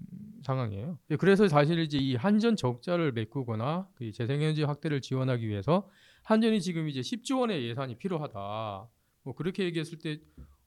상황이에요. 0.45 0.99
예, 1.11 1.17
그래서 1.17 1.49
사실 1.49 1.79
이제 1.79 1.97
이 1.97 2.17
한전 2.17 2.57
적자를 2.57 3.13
메꾸거나 3.13 3.89
그 3.95 4.13
재생에너지 4.13 4.63
확대를 4.65 5.01
지원하기 5.01 5.49
위해서 5.49 5.89
한전이 6.25 6.61
지금 6.61 6.89
이제 6.89 7.01
10조 7.01 7.41
원의 7.41 7.65
예산이 7.67 7.97
필요하다. 7.97 8.89
뭐 9.23 9.35
그렇게 9.35 9.65
얘기했을 9.65 9.99
때 9.99 10.21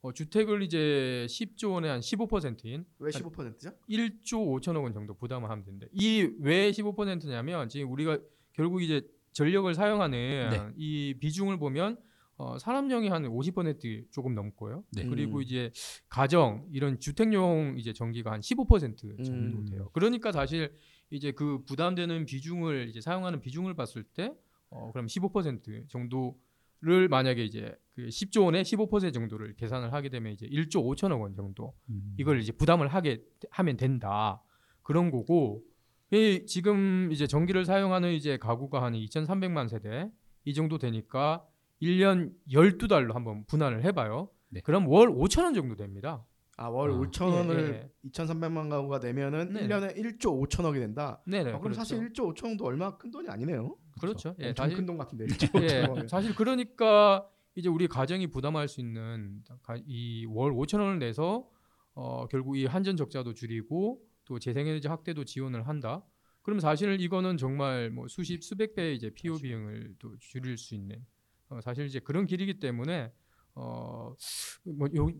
어, 0.07 0.13
주택을 0.13 0.63
이제 0.63 1.27
10조 1.29 1.73
원의 1.73 1.91
한 1.91 1.99
15%인 1.99 2.85
왜 2.99 3.11
15%죠? 3.11 3.71
1조 3.89 4.61
5천억 4.61 4.83
원 4.83 4.93
정도 4.93 5.13
부담을 5.13 5.49
하면 5.49 5.65
된대. 5.65 5.87
이왜 5.91 6.71
15%냐면 6.71 7.67
지금 7.67 7.91
우리가 7.91 8.17
결국 8.53 8.81
이제 8.81 9.01
전력을 9.33 9.73
사용하는 9.73 10.49
네. 10.49 10.73
이 10.77 11.13
비중을 11.19 11.59
보면 11.59 11.97
어, 12.37 12.57
산업용이 12.57 13.09
한 13.09 13.23
50% 13.23 14.11
조금 14.11 14.33
넘고요. 14.33 14.83
네. 14.93 15.05
그리고 15.05 15.37
음. 15.37 15.41
이제 15.41 15.71
가정 16.07 16.65
이런 16.71 16.99
주택용 16.99 17.75
이제 17.77 17.91
전기가 17.91 18.31
한 18.31 18.39
15% 18.39 19.25
정도 19.25 19.57
음. 19.57 19.65
돼요. 19.65 19.89
그러니까 19.91 20.31
사실 20.31 20.71
이제 21.09 21.31
그 21.31 21.63
부담되는 21.65 22.25
비중을 22.25 22.87
이제 22.89 23.01
사용하는 23.01 23.41
비중을 23.41 23.73
봤을 23.73 24.03
때 24.03 24.33
어, 24.69 24.91
그럼 24.91 25.07
15% 25.07 25.89
정도 25.89 26.39
를 26.81 27.07
만약에 27.07 27.43
이제 27.43 27.75
그 27.95 28.05
10조 28.05 28.45
원의 28.45 28.63
15% 28.63 29.11
정도를 29.11 29.55
계산을 29.55 29.93
하게 29.93 30.09
되면 30.09 30.31
이제 30.31 30.45
1조 30.45 30.83
5천억 30.85 31.21
원 31.21 31.33
정도 31.33 31.73
음. 31.89 32.13
이걸 32.19 32.39
이제 32.39 32.51
부담을 32.51 32.87
하게 32.87 33.23
하면 33.49 33.77
된다 33.77 34.43
그런 34.83 35.09
거고 35.09 35.63
이 36.11 36.45
지금 36.45 37.09
이제 37.11 37.25
전기를 37.25 37.65
사용하는 37.65 38.13
이제 38.13 38.37
가구가 38.37 38.83
한 38.83 38.93
2,300만 38.93 39.69
세대 39.69 40.11
이 40.45 40.53
정도 40.53 40.77
되니까 40.77 41.43
1년 41.81 42.31
12달로 42.51 43.13
한번 43.13 43.43
분할을 43.45 43.83
해봐요. 43.83 44.29
네. 44.49 44.61
그럼 44.61 44.87
월 44.87 45.09
5천 45.09 45.43
원 45.43 45.53
정도 45.55 45.75
됩니다. 45.75 46.23
아, 46.57 46.67
월 46.67 46.91
아. 46.91 46.93
5천 46.93 47.33
원을 47.33 47.73
예, 47.73 47.73
예. 47.73 48.09
2,300만 48.09 48.69
가구가 48.69 48.99
내면은 48.99 49.53
네. 49.53 49.67
1년에 49.67 49.97
1조 49.97 50.47
5천억이 50.47 50.75
된다. 50.75 51.21
네네. 51.25 51.49
아, 51.49 51.59
그럼 51.59 51.73
그렇죠. 51.73 51.79
사실 51.79 51.99
1조 51.99 52.35
5천억도 52.35 52.63
얼마 52.63 52.97
큰 52.97 53.09
돈이 53.11 53.27
아니네요. 53.29 53.75
그렇죠. 53.99 54.35
예, 54.39 54.47
엄청 54.49 54.65
사실 54.65 54.77
큰돈 54.77 54.97
같은데 54.97 55.25
1조 55.25 55.61
예, 55.63 55.83
5천억. 55.83 56.07
사실 56.07 56.35
그러니까 56.35 57.27
이제 57.55 57.69
우리 57.69 57.87
가정이 57.87 58.27
부담할 58.27 58.67
수 58.67 58.79
있는 58.81 59.43
이 59.85 60.25
월 60.29 60.51
5천 60.53 60.79
원을 60.79 60.99
내서 60.99 61.49
어, 61.93 62.27
결국 62.27 62.57
이 62.57 62.65
한전 62.65 62.95
적자도 62.97 63.33
줄이고 63.33 64.01
또 64.25 64.39
재생에너지 64.39 64.87
확대도 64.87 65.23
지원을 65.25 65.67
한다. 65.67 66.03
그럼 66.43 66.59
사실 66.59 66.99
이거는 67.01 67.37
정말 67.37 67.89
뭐 67.89 68.07
수십 68.07 68.43
수백 68.43 68.75
배 68.75 68.93
이제 68.93 69.09
피오 69.09 69.37
비용을 69.37 69.95
또 69.99 70.15
줄일 70.19 70.57
수 70.57 70.75
있는 70.75 71.03
어, 71.49 71.59
사실 71.61 71.85
이제 71.87 71.99
그런 71.99 72.25
길이기 72.25 72.59
때문에 72.59 73.11
어뭐 73.55 74.15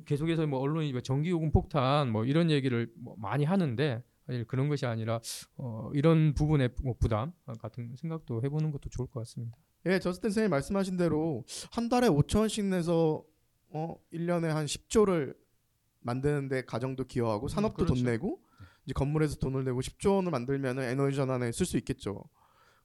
계속해서 0.05 0.45
뭐 0.47 0.59
언론이 0.59 0.91
뭐 0.91 1.01
전기 1.01 1.29
요금 1.31 1.51
폭탄 1.51 2.11
뭐 2.11 2.23
이런 2.25 2.51
얘기를 2.51 2.91
뭐 2.97 3.15
많이 3.19 3.43
하는데 3.43 4.03
사실 4.27 4.45
그런 4.45 4.67
것이 4.67 4.85
아니라 4.85 5.19
어, 5.55 5.89
이런 5.93 6.33
부분의 6.33 6.71
뭐 6.83 6.95
부담 6.99 7.31
같은 7.59 7.95
생각도 7.95 8.43
해보는 8.43 8.71
것도 8.71 8.89
좋을 8.89 9.07
것 9.07 9.21
같습니다. 9.21 9.57
예, 9.85 9.99
저스틴 9.99 10.29
선생님 10.31 10.51
말씀하신 10.51 10.97
대로 10.97 11.45
한 11.71 11.87
달에 11.87 12.09
5천 12.09 12.39
원씩 12.39 12.65
내서 12.65 13.23
어 13.69 13.95
1년에 14.13 14.47
한 14.47 14.65
10조를 14.65 15.35
만드는데 16.01 16.65
가정도 16.65 17.05
기여하고 17.05 17.47
산업도 17.47 17.85
그렇죠. 17.85 17.95
돈 17.95 18.03
내고 18.03 18.41
이제 18.85 18.93
건물에서 18.93 19.37
돈을 19.37 19.63
내고 19.63 19.79
10조 19.79 20.15
원을 20.15 20.31
만들면은 20.31 20.83
에너지 20.83 21.15
전환에 21.15 21.51
쓸 21.53 21.65
수 21.65 21.77
있겠죠. 21.77 22.23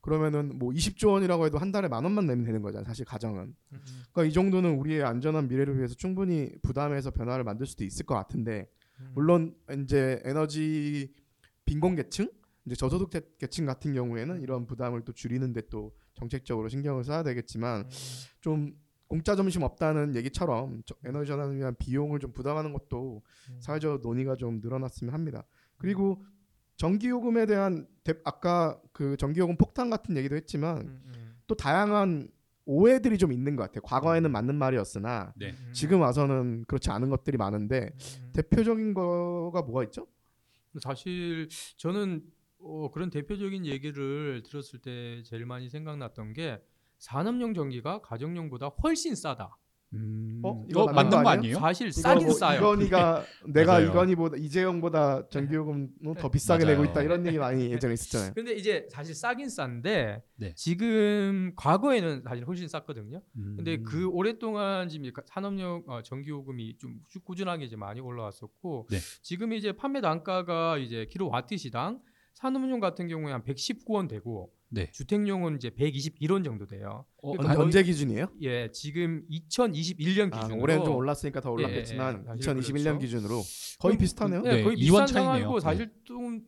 그러면은 0.00 0.58
뭐 0.58 0.72
20조 0.72 1.12
원이라고 1.12 1.46
해도 1.46 1.58
한 1.58 1.70
달에 1.70 1.86
만 1.88 2.02
원만 2.04 2.26
내면 2.26 2.44
되는 2.44 2.62
거잖아요. 2.62 2.84
사실 2.84 3.04
가정은. 3.04 3.54
그러니까 4.12 4.24
이 4.24 4.32
정도는 4.32 4.76
우리의 4.76 5.04
안전한 5.04 5.48
미래를 5.48 5.76
위해서 5.76 5.94
충분히 5.94 6.50
부담해서 6.62 7.12
변화를 7.12 7.44
만들 7.44 7.66
수도 7.66 7.84
있을 7.84 8.04
것 8.04 8.14
같은데 8.16 8.68
물론 9.14 9.54
이제 9.82 10.20
에너지 10.24 11.12
빈곤계층, 11.72 12.28
이제 12.66 12.76
저소득 12.76 13.10
계- 13.10 13.20
계층 13.38 13.64
같은 13.66 13.92
경우에는 13.94 14.40
이런 14.42 14.66
부담을 14.66 15.02
또 15.04 15.12
줄이는데 15.12 15.62
또 15.70 15.92
정책적으로 16.14 16.68
신경을 16.68 17.02
써야 17.04 17.22
되겠지만 17.22 17.88
좀 18.40 18.76
공짜 19.08 19.34
점심 19.36 19.62
없다는 19.62 20.14
얘기처럼 20.16 20.82
저- 20.86 20.94
에너지 21.04 21.28
전환을 21.28 21.56
위한 21.56 21.74
비용을 21.78 22.18
좀 22.20 22.32
부담하는 22.32 22.72
것도 22.72 23.22
사회적 23.60 24.00
논의가 24.02 24.36
좀 24.36 24.60
늘어났으면 24.62 25.12
합니다. 25.12 25.44
그리고 25.78 26.22
전기요금에 26.76 27.46
대한 27.46 27.86
대- 28.04 28.14
아까 28.24 28.80
그 28.92 29.16
전기요금 29.16 29.56
폭탄 29.56 29.90
같은 29.90 30.16
얘기도 30.16 30.36
했지만 30.36 30.78
음, 30.78 31.02
음. 31.06 31.36
또 31.46 31.54
다양한 31.54 32.28
오해들이 32.64 33.18
좀 33.18 33.32
있는 33.32 33.56
것 33.56 33.64
같아요. 33.64 33.82
과거에는 33.82 34.30
맞는 34.30 34.54
말이었으나 34.54 35.32
네. 35.36 35.50
음. 35.50 35.72
지금 35.72 36.00
와서는 36.00 36.64
그렇지 36.68 36.90
않은 36.90 37.10
것들이 37.10 37.36
많은데 37.36 37.90
음. 37.92 38.30
대표적인 38.32 38.94
거가 38.94 39.62
뭐가 39.62 39.82
있죠? 39.84 40.06
사실 40.80 41.48
저는 41.76 42.22
어, 42.58 42.90
그런 42.90 43.10
대표적인 43.10 43.66
얘기를 43.66 44.42
들었을 44.44 44.78
때 44.80 45.22
제일 45.24 45.46
많이 45.46 45.68
생각났던 45.68 46.32
게 46.32 46.62
산업용 46.98 47.54
전기가 47.54 48.00
가정용보다 48.00 48.68
훨씬 48.68 49.14
싸다. 49.16 49.58
음. 49.94 50.40
어, 50.44 50.64
이거 50.68 50.84
이거 50.84 50.92
맞는 50.92 51.10
거거 51.10 51.28
아니에요? 51.28 51.58
사실 51.58 51.88
이거 51.88 52.00
싸긴 52.00 52.26
뭐 52.26 52.34
싸요. 52.34 52.58
이건희가 52.58 53.24
내가 53.46 53.72
맞아요. 53.74 53.86
이건희보다 53.88 54.36
이재용보다 54.38 55.28
전기요금 55.28 55.88
더 56.18 56.30
비싸게 56.30 56.64
맞아요. 56.64 56.78
내고 56.78 56.90
있다 56.90 57.02
이런 57.02 57.26
얘기 57.26 57.38
많이 57.38 57.70
예전에 57.70 57.94
있었잖아요. 57.94 58.32
근데 58.34 58.54
이제 58.54 58.86
사실 58.90 59.14
싸긴 59.14 59.48
싼데 59.50 60.22
네. 60.36 60.54
지금 60.56 61.52
과거에는 61.56 62.22
사실 62.26 62.46
훨씬 62.46 62.66
쌌거든요. 62.68 63.20
음. 63.36 63.54
근데 63.56 63.78
그 63.82 64.06
오랫동안 64.08 64.88
지금 64.88 65.06
이 65.06 65.12
산업용 65.26 65.84
어, 65.86 66.02
전기요금이 66.02 66.78
좀 66.78 66.94
꾸- 67.12 67.20
꾸준하게 67.20 67.64
이제 67.66 67.76
많이 67.76 68.00
올라왔었고 68.00 68.88
네. 68.90 68.98
지금 69.22 69.52
이제 69.52 69.72
판매 69.72 70.00
단가가 70.00 70.78
이제 70.78 71.06
킬로와트 71.10 71.56
시당 71.56 72.00
산업용 72.34 72.80
같은 72.80 73.08
경우에 73.08 73.30
한 73.32 73.42
119원 73.44 74.08
되고 74.08 74.50
네. 74.74 74.90
주택용은 74.90 75.56
이제 75.56 75.68
121원 75.70 76.42
정도 76.44 76.66
돼요. 76.66 77.04
어, 77.22 77.32
그러니까 77.32 77.52
언, 77.52 77.56
거의- 77.56 77.64
언제 77.66 77.82
기준이에요? 77.82 78.26
예, 78.40 78.70
지금 78.72 79.22
2021년 79.30 80.32
아, 80.32 80.40
기준으로 80.40 80.62
올해는 80.62 80.84
좀 80.84 80.94
올랐으니까 80.96 81.40
더 81.40 81.50
예, 81.50 81.52
올랐겠지만 81.52 82.20
예, 82.22 82.26
사실 82.42 82.54
2021년 82.54 82.82
그렇죠. 82.84 82.98
기준으로 82.98 83.42
거의 83.80 83.98
비슷하네요. 83.98 84.40
네, 84.42 84.56
네, 84.56 84.62
거의 84.62 84.78
이원 84.78 85.04
비슷한. 85.04 85.22
상황이고 85.24 85.60
사실 85.60 85.90
좀 86.04 86.40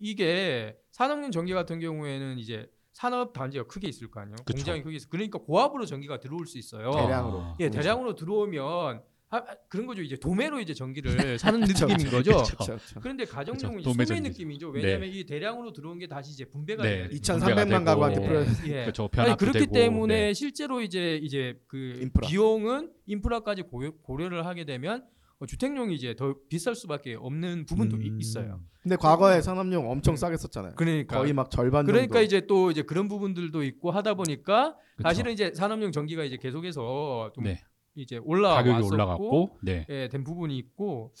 이게 0.00 0.76
산업용 0.90 1.30
전기 1.30 1.52
같은 1.52 1.78
경우에는 1.80 2.38
이제 2.38 2.66
산업 2.92 3.34
단지가 3.34 3.64
크게 3.66 3.88
있을 3.88 4.10
거 4.10 4.20
아니에요. 4.20 4.36
그쵸. 4.46 4.56
공장이 4.56 4.82
크게 4.82 4.96
있어. 4.96 5.08
그러니까 5.10 5.38
고압으로 5.38 5.84
전기가 5.84 6.18
들어올 6.18 6.46
수 6.46 6.56
있어요. 6.56 6.90
대량으로. 6.92 7.40
아. 7.42 7.56
예, 7.60 7.68
대량으로 7.68 8.14
들어오면 8.14 9.02
아, 9.30 9.38
아, 9.38 9.44
그런 9.68 9.86
거죠. 9.86 10.02
이제 10.02 10.16
도매로 10.16 10.60
이제 10.60 10.72
전기를 10.72 11.10
사는 11.38 11.58
느낌인 11.60 12.10
거죠. 12.10 12.42
그쵸. 12.44 12.56
그렇죠. 12.64 13.00
그런데 13.00 13.24
가정용은 13.24 13.78
그쵸, 13.78 13.90
소매 13.92 14.04
전기죠. 14.04 14.28
느낌이죠. 14.28 14.68
왜냐하면 14.70 15.08
이 15.08 15.24
대량으로 15.24 15.72
들어온 15.72 15.98
게 15.98 16.06
다시 16.06 16.30
이제 16.32 16.44
분배가 16.44 16.82
네, 16.84 16.88
돼야 16.90 17.08
돼요. 17.08 17.18
2,300만 17.20 17.84
가구한테 17.84 18.20
되고. 18.20 18.26
풀어야 18.28 18.46
예. 18.66 18.80
그렇죠. 18.82 19.08
아니, 19.16 19.36
그렇기 19.36 19.58
되고. 19.58 19.72
때문에 19.72 20.14
네. 20.28 20.32
실제로 20.34 20.80
이제 20.80 21.16
이제 21.22 21.58
그 21.66 21.98
인프라. 22.00 22.28
비용은 22.28 22.92
인프라까지 23.06 23.62
고려, 23.62 23.90
고려를 24.02 24.46
하게 24.46 24.64
되면 24.64 25.04
어, 25.38 25.44
주택용이 25.46 25.94
이제 25.94 26.14
더 26.14 26.34
비쌀 26.48 26.74
수밖에 26.74 27.14
없는 27.14 27.66
부분도 27.66 27.98
이- 27.98 28.08
음. 28.10 28.20
있어요. 28.20 28.60
근데 28.82 28.94
과거에 28.96 29.42
산업용 29.42 29.90
엄청 29.90 30.14
음. 30.14 30.16
싸게 30.16 30.36
썼잖아요. 30.36 30.74
그러니까 30.76 31.18
거의 31.18 31.32
막 31.32 31.50
절반 31.50 31.84
그러니까 31.84 32.14
정도. 32.20 32.22
이제 32.24 32.46
또 32.46 32.70
이제 32.70 32.82
그런 32.82 33.08
부분들도 33.08 33.62
있고 33.64 33.90
하다 33.90 34.14
보니까 34.14 34.76
그쵸. 34.96 35.08
사실은 35.08 35.32
이제 35.32 35.52
산업용 35.52 35.90
전기가 35.92 36.22
이제 36.24 36.36
계속해서 36.38 37.32
좀 37.34 37.44
네. 37.44 37.60
이제 37.96 38.18
올라왔고 38.18 38.70
가격이 38.70 38.92
올라갔고 38.92 39.58
네. 39.62 39.86
예, 39.88 40.08
된 40.08 40.22
부분이 40.22 40.56
있고 40.58 41.12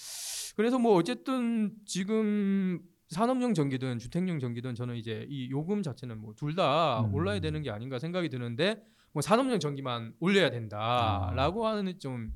그래서 0.54 0.78
뭐 0.78 0.94
어쨌든 0.94 1.72
지금 1.84 2.80
산업용 3.08 3.54
전기든 3.54 3.98
주택용 3.98 4.38
전기든 4.38 4.74
저는 4.74 4.96
이제 4.96 5.26
이 5.28 5.50
요금 5.50 5.82
자체는 5.82 6.20
뭐 6.20 6.34
둘다 6.34 7.00
음. 7.00 7.14
올라야 7.14 7.40
되는 7.40 7.62
게 7.62 7.70
아닌가 7.70 7.98
생각이 7.98 8.28
드는데 8.28 8.82
뭐 9.12 9.22
산업용 9.22 9.58
전기만 9.58 10.12
올려야 10.20 10.50
된다라고 10.50 11.66
하는 11.66 11.98
좀 11.98 12.32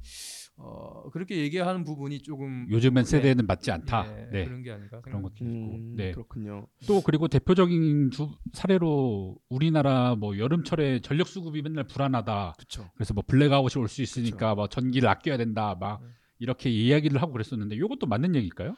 어, 0.62 1.08
그렇게 1.10 1.38
얘기하는 1.38 1.84
부분이 1.84 2.20
조금 2.20 2.66
요즘엔 2.70 3.04
네. 3.04 3.10
세대에는 3.10 3.46
맞지 3.46 3.70
않다. 3.70 4.06
예, 4.06 4.28
네. 4.30 4.44
그런 4.44 4.62
게 4.62 4.70
아닌가 4.72 5.00
그런. 5.00 5.22
것도 5.22 5.34
있고. 5.36 5.46
음, 5.46 5.94
네. 5.96 6.12
그렇군요. 6.12 6.66
또 6.86 7.00
그리고 7.00 7.28
대표적인 7.28 8.10
주, 8.10 8.28
사례로 8.52 9.36
우리나라 9.48 10.14
뭐 10.16 10.36
여름철에 10.36 11.00
전력 11.00 11.28
수급이 11.28 11.62
맨날 11.62 11.84
불안하다. 11.84 12.54
그렇죠. 12.58 12.90
그래서 12.94 13.14
뭐 13.14 13.22
blackout이 13.26 13.80
올 13.80 13.88
수 13.88 14.02
있으니까 14.02 14.54
뭐 14.54 14.68
전기를 14.68 15.08
아껴야 15.08 15.36
된다. 15.38 15.74
막 15.80 16.02
음. 16.02 16.12
이렇게 16.38 16.68
이야기를 16.70 17.20
하고 17.22 17.32
그랬었는데 17.32 17.74
이것도 17.76 18.06
맞는 18.06 18.34
얘기일까요? 18.36 18.76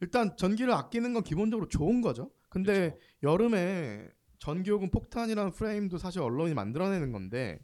일단 0.00 0.36
전기를 0.36 0.72
아끼는 0.72 1.14
건 1.14 1.22
기본적으로 1.24 1.68
좋은 1.68 2.00
거죠. 2.00 2.30
근데 2.48 2.90
그렇죠. 2.90 2.98
여름에 3.24 4.08
전기요금 4.38 4.90
폭탄이라는 4.90 5.52
프레임도 5.52 5.98
사실 5.98 6.20
언론이 6.20 6.54
만들어내는 6.54 7.12
건데 7.12 7.58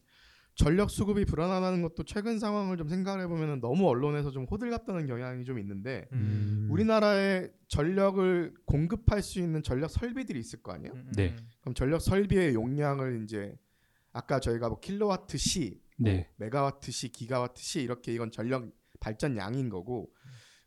전력 0.55 0.91
수급이 0.91 1.25
불안하다는 1.25 1.83
것도 1.83 2.05
최근 2.05 2.39
상황을 2.39 2.77
좀 2.77 2.89
생각해 2.89 3.27
보면 3.27 3.61
너무 3.61 3.89
언론에서 3.89 4.31
좀 4.31 4.45
호들갑 4.45 4.85
떠는 4.85 5.07
경향이 5.07 5.45
좀 5.45 5.59
있는데 5.59 6.07
음. 6.13 6.69
우리나라에 6.71 7.49
전력을 7.69 8.55
공급할 8.67 9.23
수 9.23 9.39
있는 9.39 9.63
전력 9.63 9.91
설비들이 9.91 10.39
있을 10.39 10.63
거 10.63 10.73
아니에요? 10.73 10.93
음, 10.93 11.13
네. 11.17 11.31
음. 11.31 11.49
그럼 11.61 11.75
전력 11.75 12.01
설비의 12.01 12.55
용량을 12.55 13.23
이제 13.25 13.55
아까 14.13 14.41
저희가 14.41 14.69
뭐 14.69 14.81
킬로와트 14.81 15.39
시, 15.39 15.81
뭐 15.97 16.11
네. 16.11 16.29
메가와트 16.37 16.91
시, 16.91 17.11
기가와트 17.11 17.63
시 17.63 17.81
이렇게 17.81 18.13
이건 18.13 18.31
전력 18.31 18.69
발전량인 19.01 19.71
거고 19.71 20.11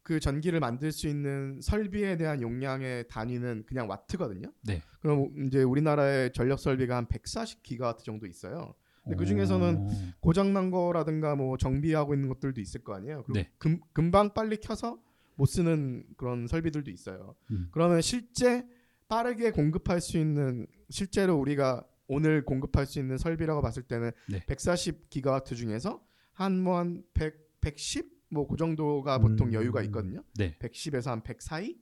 그 0.02 0.20
전기를 0.20 0.60
만들 0.60 0.92
수 0.92 1.08
있는 1.08 1.60
설비에 1.62 2.18
대한 2.18 2.42
용량의 2.42 3.08
단위는 3.08 3.64
그냥 3.66 3.90
와트거든요. 3.90 4.52
네. 4.62 4.82
그럼 5.02 5.32
이제 5.48 5.64
우리나라의 5.64 6.34
전력 6.34 6.60
설비가 6.60 6.98
한 6.98 7.08
140 7.08 7.64
기가와트 7.64 8.04
정도 8.04 8.28
있어요. 8.28 8.76
근데 9.04 9.18
그 9.18 9.26
중에서는 9.26 9.78
오. 9.78 9.90
고장 10.20 10.54
난 10.54 10.72
거라든가 10.72 11.36
뭐 11.36 11.58
정비하고 11.58 12.14
있는 12.14 12.30
것들도 12.30 12.62
있을 12.62 12.84
거 12.84 12.94
아니에요. 12.96 13.24
그리고 13.24 13.34
네. 13.34 13.50
금, 13.58 13.80
금방 13.92 14.34
빨리 14.34 14.58
켜서 14.58 14.98
못 15.36 15.46
쓰는 15.46 16.06
그런 16.18 16.48
설비들도 16.48 16.90
있어요. 16.90 17.36
음. 17.52 17.68
그러면 17.72 18.02
실제 18.02 18.66
빠르게 19.08 19.52
공급할 19.52 20.00
수 20.00 20.18
있는 20.18 20.66
실제로 20.90 21.38
우리가 21.38 21.86
오늘 22.08 22.46
공급할 22.46 22.86
수 22.86 23.00
있는 23.00 23.18
설비라고 23.18 23.62
봤을 23.62 23.84
때는 23.84 24.12
네. 24.30 24.44
140 24.46 25.10
기가와트 25.10 25.56
중에서 25.56 26.02
한뭐한 26.34 27.04
100, 27.14 27.62
110 27.62 28.14
뭐그 28.30 28.58
정도가 28.58 29.20
보통 29.20 29.50
음. 29.50 29.54
여유가 29.54 29.82
있거든요. 29.84 30.24
네. 30.36 30.58
110에서 30.60 31.08
한 31.08 31.22
100 31.24 31.42
사이. 31.42 31.76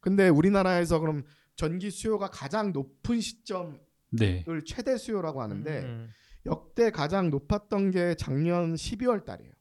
근데 0.00 0.28
우리나라에서 0.28 0.98
그럼 0.98 1.24
전기 1.56 1.90
수요가 1.90 2.28
가장 2.28 2.72
높은 2.72 3.20
시점을 3.20 3.78
네. 4.12 4.44
최대 4.64 4.96
수요라고 4.96 5.42
하는데 5.42 5.80
음. 5.80 6.08
역대 6.46 6.90
가장 6.90 7.30
높았던 7.30 7.90
게 7.90 8.14
작년 8.14 8.74
12월 8.74 9.24
달이에요. 9.24 9.52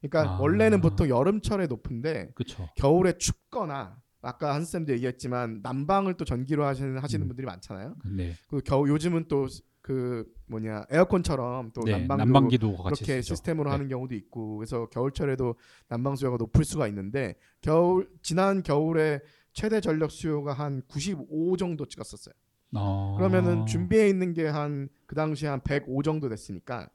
그러니까 0.00 0.34
아. 0.34 0.38
원래는 0.38 0.80
보통 0.80 1.08
여름철에 1.08 1.66
높은데 1.66 2.30
그렇죠. 2.34 2.68
겨울에 2.76 3.12
춥거나 3.18 3.96
아까 4.20 4.54
한 4.54 4.64
쌤도 4.64 4.92
얘기했지만 4.92 5.60
난방을 5.62 6.14
또 6.14 6.24
전기로 6.24 6.64
하시는 6.64 6.98
하시는 6.98 7.24
음. 7.24 7.28
분들이 7.28 7.46
많잖아요. 7.46 7.96
네. 8.16 8.34
그 8.48 8.60
겨우 8.60 8.88
요즘은 8.88 9.28
또 9.28 9.46
그 9.84 10.24
뭐냐 10.46 10.86
에어컨처럼 10.88 11.72
또 11.74 11.82
네. 11.82 11.92
난방도 11.92 12.24
난방기도 12.24 12.74
그렇게. 12.78 13.20
시스템으로 13.20 13.68
네. 13.68 13.72
하는 13.72 13.88
경우도 13.88 14.14
있고 14.14 14.56
그래서 14.56 14.86
겨울철에도 14.86 15.56
난방 15.88 16.16
수요가 16.16 16.38
높을 16.38 16.64
수가 16.64 16.88
있는데 16.88 17.34
겨울 17.60 18.08
지난 18.22 18.62
겨울에 18.62 19.20
최대 19.52 19.82
전력 19.82 20.10
수요가 20.10 20.54
한 20.54 20.80
95 20.88 21.58
정도 21.58 21.84
찍었었어요. 21.84 22.34
어. 22.72 23.14
그러면은 23.18 23.66
준비해 23.66 24.08
있는 24.08 24.32
게 24.32 24.48
한 24.48 24.88
그 25.14 25.16
당시에 25.16 25.48
한 25.48 25.60
105 25.60 26.02
정도 26.02 26.28
됐으니까 26.28 26.90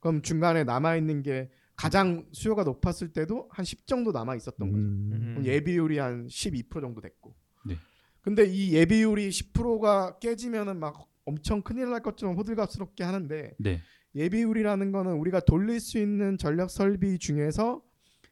그럼 0.00 0.22
중간에 0.22 0.64
남아 0.64 0.96
있는 0.96 1.22
게 1.22 1.50
가장 1.76 2.26
수요가 2.32 2.64
높았을 2.64 3.12
때도 3.12 3.48
한 3.52 3.64
10 3.64 3.86
정도 3.86 4.10
남아 4.10 4.34
있었던 4.34 4.70
거죠. 4.70 4.82
음. 4.82 5.36
음. 5.38 5.44
예비율이 5.44 5.98
한 5.98 6.26
12% 6.26 6.80
정도 6.80 7.00
됐고. 7.00 7.32
네. 7.64 7.76
근데 8.22 8.44
이 8.44 8.74
예비율이 8.74 9.30
10%가 9.30 10.18
깨지면은 10.18 10.78
막 10.78 11.06
엄청 11.24 11.62
큰일 11.62 11.90
날 11.90 12.02
것처럼 12.02 12.36
호들갑스럽게 12.36 13.04
하는데 13.04 13.54
네. 13.58 13.80
예비율이라는 14.16 14.90
거는 14.90 15.12
우리가 15.12 15.40
돌릴 15.40 15.78
수 15.78 15.98
있는 15.98 16.36
전력 16.38 16.70
설비 16.70 17.18
중에서 17.18 17.82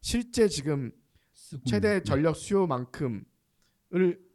실제 0.00 0.48
지금 0.48 0.90
최대 1.64 2.02
전력 2.02 2.34
수요만큼을 2.36 3.24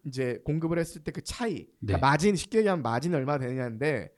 이제 0.05 0.39
공급을 0.45 0.79
했을 0.79 1.03
때 1.03 1.11
그 1.11 1.21
차이, 1.23 1.67
그러니까 1.81 1.97
네. 1.97 1.97
마진 1.97 2.35
쉽게 2.37 2.59
얘기하면 2.59 2.81
마진이 2.81 3.13
얼마 3.13 3.37
되느냐인데 3.37 4.09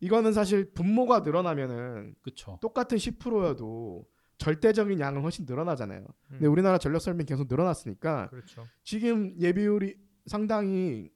이거는 0.00 0.32
사실 0.32 0.72
분모가 0.72 1.20
늘어나면은 1.20 2.14
그렇죠. 2.22 2.58
똑같은 2.60 2.96
10%여도 2.96 4.06
절대적인 4.38 4.98
양은 4.98 5.22
훨씬 5.22 5.44
늘어나잖아요. 5.46 6.06
근데 6.28 6.46
음. 6.46 6.52
우리나라 6.52 6.78
전력 6.78 7.00
설비 7.00 7.24
계속 7.24 7.46
늘어났으니까 7.48 8.30
그렇죠. 8.30 8.66
지금 8.82 9.34
예비율이 9.38 9.96
상당히 10.26 11.10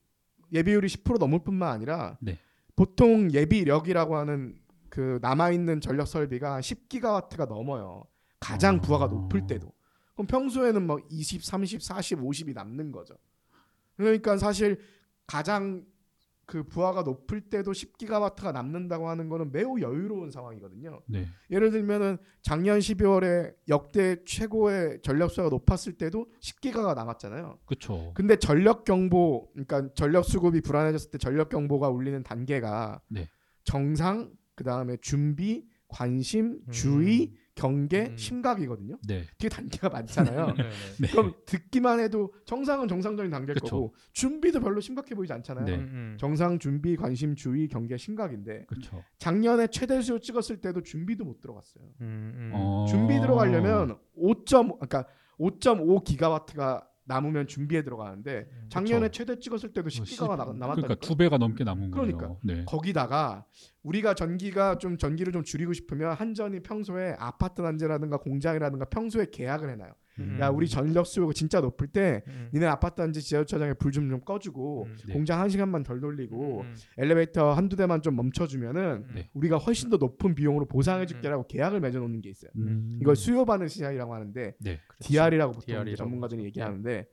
예비율이 0.53 0.87
10% 0.89 1.19
넘을 1.19 1.41
뿐만 1.43 1.71
아니라 1.71 2.19
네. 2.21 2.39
보통 2.77 3.33
예비력이라고 3.33 4.17
하는 4.17 4.61
그 4.91 5.19
남아 5.23 5.51
있는 5.53 5.81
전력 5.81 6.07
설비가 6.07 6.61
10기가와트가 6.61 7.49
넘어요. 7.49 8.05
가장 8.39 8.77
아. 8.77 8.81
부하가 8.81 9.07
높을 9.07 9.47
때도. 9.47 9.73
그럼 10.13 10.27
평소에는 10.27 10.87
막 10.87 11.01
20, 11.11 11.43
30, 11.43 11.83
40, 11.83 12.19
50이 12.21 12.55
남는 12.55 12.93
거죠. 12.93 13.15
그러니까 13.97 14.37
사실 14.37 14.79
가장 15.27 15.85
그 16.47 16.65
부하가 16.65 17.03
높을 17.03 17.41
때도 17.43 17.73
10기가와트가 17.73 18.53
남는다고 18.53 19.09
하는 19.09 19.29
거는 19.29 19.53
매우 19.53 19.81
여유로운 19.81 20.31
상황이거든요. 20.31 21.01
네. 21.07 21.27
예를 21.51 21.71
들면은 21.71 22.19
작년 22.43 22.79
12월에 22.79 23.55
역대 23.69 24.23
최고의 24.25 25.01
전력 25.03 25.31
수요가 25.31 25.51
높았을 25.51 25.95
때도 25.95 26.27
10기가가 26.41 26.95
남았잖아요. 26.95 27.59
그렇죠. 27.65 28.13
근데 28.15 28.37
전력 28.37 28.85
경보, 28.85 29.51
그러니까 29.53 29.93
전력 29.95 30.25
수급이 30.25 30.61
불안해졌을 30.61 31.11
때 31.11 31.19
전력 31.19 31.49
경보가 31.49 31.89
울리는 31.89 32.23
단계가 32.23 33.01
네. 33.09 33.29
정상, 33.65 34.33
그 34.55 34.65
다음에 34.65 34.97
준비, 35.01 35.67
관심, 35.89 36.61
주의, 36.71 37.33
경계, 37.55 38.07
음. 38.09 38.17
심각이거든요. 38.17 38.99
네. 39.07 39.25
되게 39.39 39.49
단계가 39.49 39.89
많잖아요. 39.89 40.47
네, 40.59 40.63
네. 40.63 40.71
네. 41.01 41.09
그럼 41.09 41.35
듣기만 41.47 42.01
해도 42.01 42.33
정상은 42.47 42.89
정상적인 42.89 43.31
단계일 43.31 43.55
그쵸. 43.55 43.77
거고 43.77 43.95
준비도 44.13 44.61
별로 44.61 44.81
심각해 44.81 45.15
보이지 45.15 45.33
않잖아요. 45.33 45.65
네. 45.65 45.75
음, 45.75 45.81
음. 45.81 46.17
정상, 46.19 46.59
준비, 46.59 46.97
관심, 46.97 47.35
주의, 47.37 47.69
경계, 47.69 47.97
심각인데 47.97 48.65
그렇죠. 48.67 49.03
작년에 49.19 49.69
최대 49.69 50.01
수요 50.03 50.19
찍었을 50.19 50.61
때도 50.61 50.83
준비도 50.83 51.25
못 51.25 51.41
들어갔어요. 51.41 51.85
음, 52.01 52.33
음. 52.37 52.51
어. 52.55 52.87
준비 52.89 53.21
들어가려면 53.21 53.99
5.5 54.19 54.75
그러니까 54.75 55.07
5.5 55.39 56.05
기가와트가 56.05 56.89
남으면 57.05 57.47
준비에 57.47 57.83
들어가는데 57.83 58.47
작년에 58.69 59.11
최대 59.11 59.39
찍었을 59.39 59.73
때도 59.73 59.89
10기가가 59.89 60.37
나, 60.37 60.45
남았다니까. 60.45 60.75
그러니까 60.75 60.95
두 60.97 61.17
배가 61.17 61.39
넘게 61.39 61.65
남은 61.65 61.91
그러니까. 61.91 62.19
거예요. 62.19 62.41
네. 62.43 62.65
거기다가 62.67 63.45
우리가 63.83 64.15
전기가 64.15 64.79
좀 64.79 64.97
전기를 64.97 65.33
좀 65.33 65.45
줄이고 65.45 65.73
싶으면 65.73 66.15
한전이 66.15 66.61
평소에 66.61 67.17
아파트 67.19 67.63
단지라든가 67.63 68.17
공장이라든가 68.19 68.87
평소에 68.87 69.27
계약을 69.31 69.71
해놔요. 69.71 69.93
음. 70.21 70.39
야 70.41 70.49
우리 70.49 70.69
전력 70.69 71.07
수요가 71.07 71.33
진짜 71.33 71.61
높을 71.61 71.89
때 71.89 72.23
음. 72.29 72.49
니네 72.53 72.67
아파트 72.67 72.97
단지 72.97 73.21
지하주차장에 73.23 73.75
불 73.75 73.91
좀 73.93 74.09
좀 74.09 74.21
꺼주고 74.21 74.85
음. 74.85 74.97
네. 75.07 75.13
공장 75.15 75.41
한 75.41 75.49
시간만 75.49 75.83
덜 75.83 76.01
돌리고 76.01 76.61
음. 76.63 76.75
엘리베이터 76.99 77.53
한두 77.53 77.77
대만 77.77 78.03
좀 78.03 78.17
멈춰주면은 78.17 79.05
음. 79.09 79.15
네. 79.15 79.31
우리가 79.35 79.57
훨씬 79.57 79.91
더 79.91 79.97
높은 79.97 80.35
비용으로 80.35 80.67
보상해줄게라고 80.67 81.47
계약을 81.47 81.81
맺어놓는 81.81 82.21
게 82.21 82.31
있어요. 82.31 82.51
음. 82.57 82.99
이걸 83.01 83.17
수요 83.17 83.45
반응 83.45 83.67
시장이라고 83.69 84.15
하는데 84.15 84.55
네. 84.61 84.81
DR이라고 85.01 85.53
보통 85.53 85.67
DR이라고 85.67 85.97
전문가들이 85.97 86.39
그러죠. 86.43 86.47
얘기하는데 86.49 87.07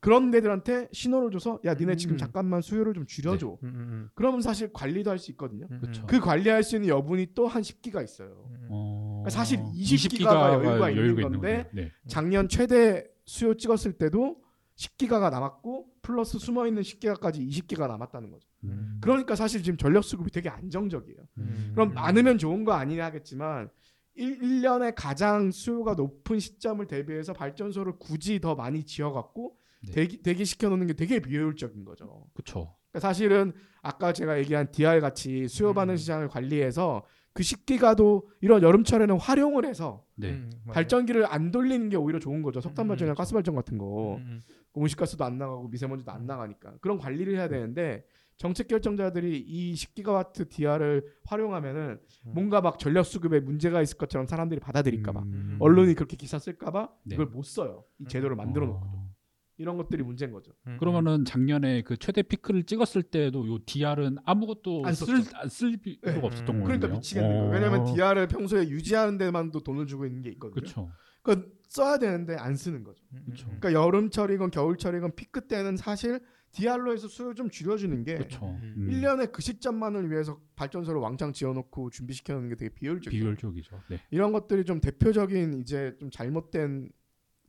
그런 0.00 0.30
데들한테 0.30 0.88
신호를 0.92 1.30
줘서 1.30 1.58
야 1.64 1.72
니네 1.72 1.96
지금 1.96 2.16
음. 2.16 2.18
잠깐만 2.18 2.60
수요를 2.60 2.92
좀 2.92 3.06
줄여줘. 3.06 3.56
음, 3.62 3.68
음, 3.68 4.08
그러면 4.14 4.42
사실 4.42 4.70
관리도 4.70 5.10
할 5.10 5.18
수 5.18 5.30
있거든요. 5.30 5.66
음. 5.70 5.80
그쵸. 5.80 6.04
그 6.06 6.20
관리할 6.20 6.62
수 6.62 6.76
있는 6.76 6.90
여분이 6.90 7.28
또 7.34 7.46
한 7.46 7.62
10기가 7.62 8.04
있어요. 8.04 8.44
음. 8.50 8.66
어... 8.70 9.03
그러니까 9.24 9.30
사실 9.30 9.58
20기가가 9.58 10.62
여유가 10.64 10.90
있는 10.90 11.22
건데 11.22 11.70
네. 11.72 11.92
작년 12.06 12.48
최대 12.48 13.06
수요 13.24 13.54
찍었을 13.56 13.94
때도 13.94 14.42
10기가가 14.76 15.30
남았고 15.30 15.86
플러스 16.02 16.38
숨어 16.38 16.66
있는 16.66 16.82
10기가까지 16.82 17.48
20기가 17.48 17.88
남았다는 17.88 18.30
거죠. 18.30 18.48
음. 18.64 18.98
그러니까 19.00 19.34
사실 19.34 19.62
지금 19.62 19.78
전력 19.78 20.04
수급이 20.04 20.30
되게 20.30 20.48
안정적이에요. 20.48 21.18
음. 21.38 21.70
그럼 21.74 21.94
많으면 21.94 22.38
좋은 22.38 22.64
거 22.64 22.72
아니냐 22.72 23.04
하겠지만 23.06 23.70
1, 24.16 24.60
년에 24.60 24.92
가장 24.92 25.50
수요가 25.50 25.94
높은 25.94 26.38
시점을 26.38 26.86
대비해서 26.86 27.32
발전소를 27.32 27.98
굳이 27.98 28.40
더 28.40 28.54
많이 28.54 28.84
지어 28.84 29.12
갖고 29.12 29.56
네. 29.82 29.92
대기, 29.92 30.22
대기 30.22 30.44
시켜 30.44 30.68
놓는 30.68 30.86
게 30.88 30.92
되게 30.92 31.20
비효율적인 31.20 31.84
거죠. 31.84 32.26
그렇죠. 32.34 32.74
그러니까 32.90 33.08
사실은 33.08 33.52
아까 33.82 34.12
제가 34.12 34.38
얘기한 34.38 34.70
DR 34.70 35.00
같이 35.00 35.48
수요 35.48 35.74
반응 35.74 35.94
음. 35.94 35.96
시장을 35.96 36.28
관리해서 36.28 37.04
그 37.34 37.42
10기가도 37.42 38.24
이런 38.40 38.62
여름철에는 38.62 39.18
활용을 39.18 39.66
해서 39.66 40.04
네. 40.14 40.30
음. 40.30 40.50
발전기를 40.68 41.26
안 41.26 41.50
돌리는 41.50 41.88
게 41.88 41.96
오히려 41.96 42.20
좋은 42.20 42.42
거죠. 42.42 42.60
석탄 42.60 42.86
음, 42.86 42.88
발전이나 42.88 43.14
가스 43.14 43.34
발전 43.34 43.56
같은 43.56 43.76
거. 43.76 44.16
음, 44.18 44.22
음. 44.22 44.42
온실가스도 44.72 45.24
안 45.24 45.36
나가고 45.36 45.68
미세먼지도 45.68 46.12
안 46.12 46.22
음. 46.22 46.26
나가니까 46.26 46.74
그런 46.80 46.96
관리를 46.96 47.34
해야 47.34 47.48
되는데 47.48 48.04
정책 48.36 48.68
결정자들이 48.68 49.38
이 49.40 49.74
10기가와트 49.74 50.48
DR을 50.48 51.04
활용하면은 51.24 52.00
음. 52.26 52.32
뭔가 52.32 52.60
막 52.60 52.78
전력 52.78 53.04
수급에 53.04 53.40
문제가 53.40 53.82
있을 53.82 53.98
것처럼 53.98 54.28
사람들이 54.28 54.60
받아들일까봐 54.60 55.20
음. 55.20 55.56
언론이 55.58 55.94
그렇게 55.94 56.16
기사 56.16 56.38
쓸까봐 56.38 56.88
네. 57.02 57.16
이걸 57.16 57.26
못 57.26 57.44
써요. 57.44 57.84
이 57.98 58.04
제도를 58.06 58.36
만들어 58.36 58.66
놓고 58.66 58.86
어. 58.86 59.13
이런 59.56 59.76
것들이 59.76 60.02
문제인 60.02 60.32
거죠. 60.32 60.52
음, 60.66 60.76
그러면은 60.78 61.24
작년에 61.24 61.82
그 61.82 61.96
최대 61.96 62.22
피크를 62.22 62.64
찍었을 62.64 63.02
때도 63.04 63.46
요 63.48 63.58
DR은 63.64 64.18
아무것도 64.24 64.82
안 64.84 64.94
쓸, 64.94 65.22
쓸 65.48 65.76
필요가 65.76 66.12
네. 66.12 66.20
없었던 66.20 66.56
음. 66.56 66.64
거예요. 66.64 66.64
그러니까 66.64 66.88
미치겠는 66.88 67.30
거예요. 67.30 67.50
왜냐하면 67.52 67.84
DR을 67.84 68.26
평소에 68.28 68.68
유지하는 68.68 69.18
데만도 69.18 69.60
돈을 69.60 69.86
주고 69.86 70.06
있는 70.06 70.22
게 70.22 70.30
있거든요. 70.30 70.54
그렇죠. 70.54 70.90
그러니까 71.22 71.48
써야 71.68 71.98
되는데 71.98 72.36
안 72.36 72.54
쓰는 72.56 72.84
거죠. 72.84 73.02
음, 73.12 73.18
음, 73.18 73.30
그쵸. 73.30 73.46
음. 73.48 73.58
그러니까 73.60 73.72
여름철이건 73.80 74.50
겨울철이건 74.50 75.14
피크 75.14 75.46
때는 75.46 75.76
사실 75.76 76.20
DR로 76.52 76.92
해서 76.92 77.08
수요 77.08 77.34
좀 77.34 77.50
줄여주는 77.50 78.04
게. 78.04 78.16
음. 78.42 78.60
음. 78.76 78.88
1년에 78.90 79.32
그 79.32 79.42
시점만을 79.42 80.10
위해서 80.10 80.40
발전소를 80.56 81.00
왕창 81.00 81.32
지어놓고 81.32 81.90
준비시켜 81.90 82.34
놓는 82.34 82.48
게 82.50 82.54
되게 82.54 82.74
비효율적이에요. 82.74 83.22
비효율적이죠. 83.22 83.80
네. 83.90 84.00
이런 84.10 84.32
것들이 84.32 84.64
좀 84.64 84.80
대표적인 84.80 85.60
이제 85.60 85.96
좀 85.98 86.10
잘못된 86.10 86.90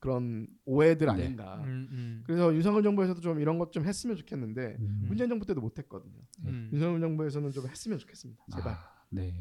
그런 0.06 0.48
오해들 0.66 1.08
네. 1.08 1.14
아닌가. 1.14 1.62
음, 1.66 1.88
음. 1.92 2.24
그래서 2.26 2.54
윤석열 2.54 2.84
정부에서도 2.84 3.22
좀 3.22 3.40
이런 3.40 3.58
것 3.58 3.72
좀 3.72 3.84
했으면 3.86 4.16
좋겠는데 4.16 4.78
음. 4.80 5.06
문재인 5.08 5.28
정부 5.30 5.46
때도 5.48 5.60
못했거든요. 5.60 6.14
음. 6.46 6.70
윤석열 6.72 7.02
정부에서는 7.02 7.52
좀 7.52 7.68
했으면 7.68 7.98
좋겠습니다. 7.98 8.44
제발. 8.56 8.74
아, 8.74 8.78
네. 9.10 9.34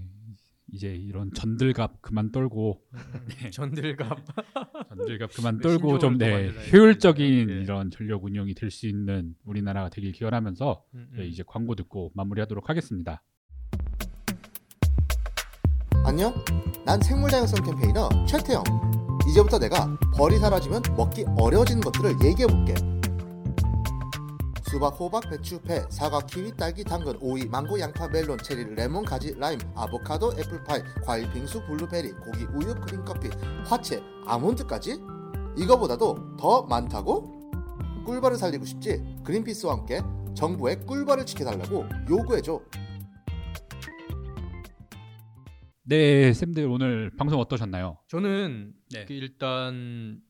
이제 0.72 0.94
이런 0.96 1.30
전들갑 1.34 2.00
그만 2.00 2.32
떨고 2.32 2.82
음, 2.94 2.98
음. 3.44 3.50
전들갑 3.50 4.18
전들갑 4.88 5.30
그만 5.34 5.58
몇 5.58 5.62
떨고 5.62 5.98
좀또 5.98 6.24
네, 6.24 6.50
효율적인. 6.72 7.50
예. 7.50 7.54
이런 7.60 7.90
전력 7.90 8.24
운영이 8.24 8.54
될 8.54 8.70
수 8.70 8.86
있는 8.88 9.34
우리나라가 9.44 9.90
되길 9.90 10.12
기원하면서 10.12 10.84
음, 10.94 11.08
음. 11.12 11.18
네, 11.18 11.26
이제 11.28 11.44
광고 11.46 11.74
듣고 11.74 12.10
마무리하도록 12.14 12.68
하겠습니다. 12.68 13.22
안녕? 16.06 16.34
난 16.84 17.00
생물다양성 17.00 17.62
캠페이너 17.64 18.08
최태영. 18.26 19.03
이제부터 19.28 19.58
내가 19.58 19.96
벌이 20.14 20.38
사라지면 20.38 20.82
먹기 20.96 21.26
어려워지는 21.38 21.82
것들을 21.82 22.16
얘기해 22.22 22.46
볼게. 22.46 22.74
수박, 24.68 24.98
호박, 24.98 25.30
배추, 25.30 25.60
배, 25.60 25.84
사과, 25.88 26.18
키위, 26.20 26.52
딸기, 26.56 26.82
당근, 26.82 27.16
오이, 27.20 27.46
망고, 27.46 27.78
양파, 27.78 28.08
멜론, 28.08 28.38
체리, 28.38 28.74
레몬, 28.74 29.04
가지, 29.04 29.34
라임, 29.38 29.58
아보카도, 29.76 30.32
애플파이, 30.36 30.82
과일, 31.04 31.30
빙수, 31.30 31.64
블루베리, 31.66 32.12
고기, 32.12 32.44
우유, 32.52 32.74
크림, 32.80 33.04
커피, 33.04 33.30
화채, 33.66 34.02
아몬드까지? 34.26 35.00
이거보다도 35.56 36.36
더 36.36 36.62
많다고? 36.62 37.50
꿀벌을 38.04 38.36
살리고 38.36 38.64
싶지? 38.64 39.18
그린피스와 39.22 39.74
함께 39.74 40.00
정부에 40.34 40.84
꿀벌을 40.86 41.24
지켜달라고 41.24 41.84
요구해줘. 42.10 42.60
네, 45.86 46.32
쌤들 46.32 46.66
오늘 46.66 47.10
방송 47.10 47.38
어떠셨나요? 47.40 47.98
저는 48.08 48.72
네. 48.90 49.04
그 49.04 49.12
일단 49.12 50.22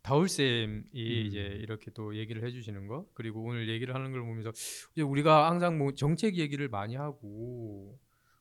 다울 0.00 0.30
쌤이 0.30 0.66
음. 0.66 0.82
이제 0.94 1.40
이렇게 1.60 1.90
또 1.90 2.16
얘기를 2.16 2.42
해주시는 2.42 2.86
거 2.86 3.06
그리고 3.12 3.44
오늘 3.44 3.68
얘기를 3.68 3.94
하는 3.94 4.12
걸 4.12 4.22
보면서 4.22 4.50
이제 4.92 5.02
우리가 5.02 5.50
항상 5.50 5.76
뭐 5.76 5.92
정책 5.92 6.38
얘기를 6.38 6.68
많이 6.68 6.96
하고 6.96 7.98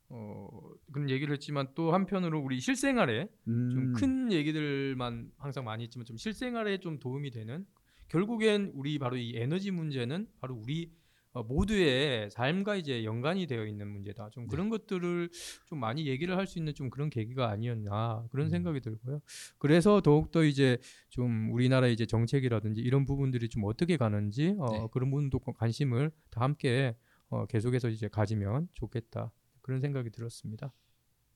어 0.08 0.48
그런 0.94 1.10
얘기를 1.10 1.34
했지만 1.34 1.68
또 1.76 1.94
한편으로 1.94 2.40
우리 2.40 2.62
실생활에 2.62 3.28
음, 3.50 3.70
좀큰 3.74 4.32
얘기들만 4.32 5.32
항상 5.38 5.66
많이 5.66 5.84
했지만 5.84 6.06
좀 6.06 6.16
실생활에 6.16 6.80
좀 6.80 6.98
도움이 6.98 7.32
되는 7.32 7.66
결국엔 8.08 8.72
우리 8.74 9.00
바로 9.00 9.18
이 9.18 9.34
에너지 9.36 9.72
문제는 9.72 10.28
바로 10.40 10.56
우리 10.56 10.92
어, 10.92 11.01
모두의 11.34 12.30
삶과 12.30 12.76
이제 12.76 13.04
연관이 13.06 13.48
되어 13.48 13.66
있는 13.66 13.88
문제다. 13.88 14.30
좀 14.32 14.48
그런 14.48 14.70
것들을 14.70 15.30
좀 15.66 15.80
많이 15.80 16.08
얘기를 16.08 16.38
할 16.38 16.46
수 16.46 16.60
있는 16.60 16.74
좀 16.74 16.90
그런 16.90 17.10
계기가 17.10 17.50
아니었나 17.50 18.26
그런 18.32 18.48
음. 18.48 18.50
생각이 18.50 18.82
들고요. 18.82 19.22
그래서 19.58 20.02
더욱더 20.02 20.44
이제 20.44 20.78
좀 21.10 21.52
우리나라 21.54 21.88
이제 21.88 22.06
정책이라든지 22.06 22.82
이런 22.82 23.06
부분들이 23.06 23.48
좀 23.48 23.64
어떻게 23.64 23.96
가는지 23.96 24.56
어, 24.60 24.70
네. 24.72 24.88
그런 24.92 25.10
부분도 25.10 25.40
관심을 25.40 26.12
다 26.30 26.42
함께 26.42 26.96
어, 27.30 27.46
계속해서 27.46 27.90
이제 27.90 28.10
가지면 28.10 28.68
좋겠다 28.74 29.32
그런 29.62 29.80
생각이 29.80 30.10
들었습니다. 30.10 30.74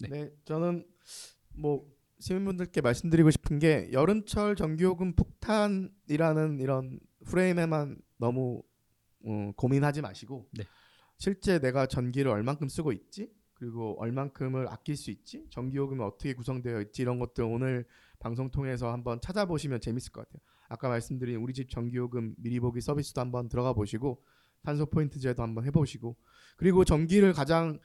네. 0.02 0.10
네, 0.10 0.30
저는 0.44 0.86
뭐 1.54 1.90
시민분들께 2.20 2.82
말씀드리고 2.82 3.32
싶은 3.32 3.60
게 3.60 3.90
여름철 3.94 4.56
전기요금 4.58 5.14
폭탄이라는 5.16 6.60
이런 6.60 7.00
프레임에만 7.26 7.98
너무 8.18 8.62
어, 9.26 9.52
고민하지 9.56 10.02
마시고 10.02 10.48
네. 10.54 10.64
실제 11.18 11.60
내가 11.60 11.88
전기를 11.88 12.32
얼만큼 12.32 12.68
쓰고 12.68 12.92
있지 12.92 13.32
그리고 13.56 13.96
얼만큼을 14.00 14.68
아낄 14.70 14.96
수 14.96 15.12
있지 15.12 15.46
전기요금이 15.50 16.04
어떻게 16.04 16.34
구성되어 16.34 16.82
있지 16.82 17.02
이런 17.02 17.20
것들 17.20 17.44
오늘 17.44 17.86
방송 18.20 18.52
통해서 18.52 18.92
한번 18.92 19.22
찾아보시면 19.22 19.82
재밌을 19.82 20.12
것 20.12 20.28
같아요. 20.28 20.42
아까 20.68 20.90
말씀드린 20.90 21.38
우리 21.38 21.54
집 21.54 21.70
전기요금 21.70 22.36
미리 22.38 22.60
보기 22.60 22.82
서비스도 22.82 23.22
한번 23.22 23.50
들어가 23.50 23.74
보시고 23.74 24.24
탄소 24.64 24.86
포인트제도 24.86 25.42
한번 25.42 25.66
해보시고 25.66 26.16
그리고 26.58 26.84
전기를 26.84 27.34
가장 27.34 27.80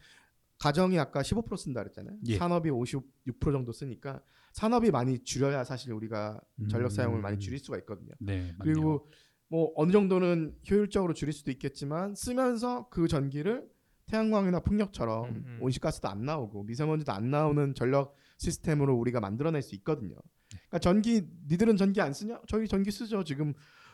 가정이 0.59 0.99
아까 0.99 1.23
15% 1.23 1.57
쓴다 1.57 1.83
그랬잖아요. 1.83 2.19
예. 2.27 2.37
산업이 2.37 2.71
56% 2.71 3.53
정도 3.53 3.73
쓰니까 3.73 4.23
산업이 4.53 4.91
많이 4.91 5.19
줄여야 5.23 5.65
사실 5.65 5.93
우리가 5.93 6.41
전력 6.69 6.91
사용을 6.91 7.21
많이 7.21 7.37
음. 7.37 7.41
줄일 7.41 7.59
수가 7.59 7.79
있거든요. 7.79 8.13
네, 8.19 8.55
맞네요. 8.59 9.07
뭐 9.51 9.73
어느 9.75 9.91
정도는 9.91 10.55
효율적으로 10.71 11.13
줄일 11.13 11.33
수도 11.33 11.51
있겠지만 11.51 12.15
쓰면서 12.15 12.89
그 12.89 13.09
전기를 13.09 13.69
태양광이나 14.07 14.61
풍력처럼 14.61 15.25
음, 15.29 15.45
음. 15.47 15.59
온실가스도 15.61 16.09
안 16.09 16.25
나오고 16.25 16.63
미세먼지도 16.65 17.13
안 17.13 17.31
나오는 17.31 17.75
전력 17.75 18.15
시스템으로 18.39 18.97
우리가 18.97 19.21
만들어낼 19.21 19.63
수 19.63 19.75
있거든요. 19.77 20.15
네. 20.15 20.59
그러니까 20.69 20.79
전기 20.79 21.29
니들은 21.49 21.77
전기 21.77 22.01
안 22.01 22.13
쓰냐? 22.13 22.41
저희 22.47 22.69
전기 22.69 22.93
쓰죠. 22.93 23.25
지금 23.25 23.53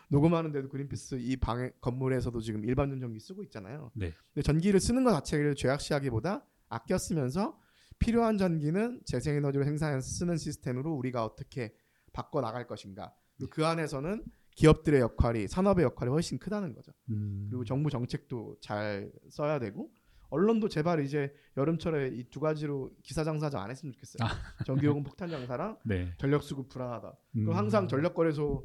녹음하는데도 0.08 0.68
그린피스 0.68 1.16
이방 1.16 1.72
건물에서도 1.80 2.38
지금 2.40 2.64
일반전 2.64 3.00
전기 3.00 3.18
쓰고 3.18 3.42
있잖아요. 3.44 3.90
네. 3.94 4.12
근데 4.32 4.42
전기를 4.42 4.78
쓰는 4.78 5.04
것 5.04 5.12
자체를 5.12 5.54
죄악시하기보다 5.54 6.44
아껴 6.68 6.98
쓰면서 6.98 7.58
필요한 7.98 8.36
전기는 8.36 9.00
재생에너지로 9.06 9.64
생산해서 9.64 10.06
쓰는 10.06 10.36
시스템으로 10.36 10.92
우리가 10.92 11.24
어떻게 11.24 11.74
바꿔 12.12 12.42
나갈 12.42 12.66
것인가. 12.66 13.14
그리고 13.36 13.50
그 13.50 13.64
안에서는 13.64 14.22
기업들의 14.56 15.00
역할이 15.00 15.46
산업의 15.48 15.84
역할이 15.84 16.10
훨씬 16.10 16.38
크다는 16.38 16.74
거죠. 16.74 16.92
음. 17.10 17.46
그리고 17.48 17.64
정부 17.64 17.90
정책도 17.90 18.56
잘 18.60 19.12
써야 19.30 19.58
되고 19.58 19.90
언론도 20.30 20.68
제발 20.68 21.04
이제 21.04 21.32
여름철에 21.56 22.08
이 22.16 22.24
두 22.30 22.40
가지로 22.40 22.90
기사 23.02 23.22
장사 23.22 23.48
좀안 23.48 23.70
했으면 23.70 23.92
좋겠어요. 23.92 24.28
전기요금 24.66 25.04
폭탄 25.04 25.28
장사랑 25.30 25.78
네. 25.86 26.12
전력 26.18 26.42
수급 26.42 26.68
불안하다. 26.68 27.16
음. 27.36 27.44
그럼 27.44 27.56
항상 27.56 27.86
전력거래소 27.86 28.64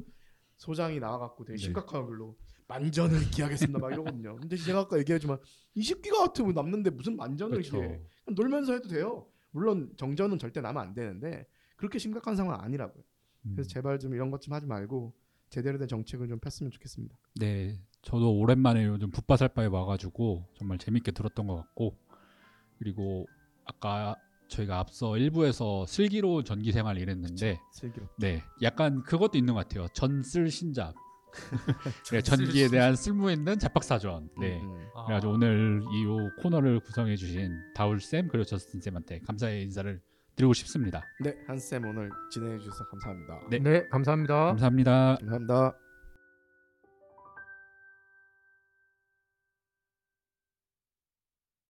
소장이 0.56 0.98
나와갖고 0.98 1.44
되게 1.44 1.56
네. 1.56 1.62
심각한 1.62 2.04
걸로 2.04 2.36
만전을 2.68 3.30
기하겠습니다 3.30 3.78
막 3.78 3.92
이러거든요. 3.92 4.36
근데 4.36 4.56
제가 4.56 4.80
아까 4.80 4.98
얘기했지만 4.98 5.38
20기가와트 5.76 6.42
뭐 6.42 6.52
남는데 6.52 6.90
무슨 6.90 7.16
만전을 7.16 7.58
그렇죠. 7.58 7.76
기해? 7.80 8.00
놀면서 8.34 8.72
해도 8.72 8.88
돼요. 8.88 9.26
물론 9.50 9.92
정전은 9.96 10.38
절대 10.38 10.60
나면 10.62 10.82
안 10.82 10.94
되는데 10.94 11.46
그렇게 11.76 11.98
심각한 11.98 12.34
상황 12.34 12.60
아니라고요. 12.60 13.02
음. 13.44 13.52
그래서 13.54 13.68
제발 13.68 13.98
좀 13.98 14.14
이런 14.14 14.30
것 14.30 14.40
좀 14.40 14.54
하지 14.54 14.66
말고 14.66 15.12
제대로 15.52 15.76
된 15.76 15.86
정책을 15.86 16.28
좀 16.28 16.38
폈으면 16.38 16.70
좋겠습니다. 16.70 17.14
네, 17.34 17.78
저도 18.00 18.32
오랜만에 18.38 18.86
요즘 18.86 19.10
붓바살바에 19.10 19.66
와가지고 19.66 20.46
정말 20.56 20.78
재밌게 20.78 21.12
들었던 21.12 21.46
것 21.46 21.56
같고 21.56 21.98
그리고 22.78 23.26
아까 23.66 24.16
저희가 24.48 24.78
앞서 24.78 25.18
일부에서 25.18 25.84
슬기로운 25.84 26.44
전기 26.46 26.72
생활 26.72 26.96
이랬는데 26.96 27.60
슬기로. 27.74 28.08
네, 28.18 28.42
약간 28.62 29.02
그것도 29.02 29.36
있는 29.36 29.52
것 29.52 29.68
같아요. 29.68 29.88
전쓸 29.92 30.50
신잡. 30.50 30.94
네, 32.10 32.22
전기에 32.22 32.68
대한 32.68 32.96
쓸모 32.96 33.30
있는 33.30 33.58
잡학사전. 33.58 34.30
네. 34.40 34.58
음, 34.58 34.70
음. 34.70 34.86
아, 34.94 35.04
그래가지고 35.04 35.34
오늘 35.34 35.82
이요 35.92 36.16
코너를 36.40 36.80
구성해 36.80 37.16
주신 37.16 37.52
다울 37.74 38.00
쌤 38.00 38.28
그리고 38.28 38.44
저스틴 38.44 38.80
쌤한테 38.80 39.20
감사의 39.20 39.64
인사를 39.64 40.00
드리고 40.42 40.52
싶습니다. 40.54 41.02
네, 41.20 41.34
한쌤 41.46 41.84
오늘 41.86 42.10
진행해 42.30 42.58
주셔서 42.58 42.84
감사합니다. 42.86 43.40
네. 43.50 43.58
네, 43.58 43.88
감사합니다. 43.88 44.34
감사합니다. 44.46 45.16
감사합니다. 45.20 45.78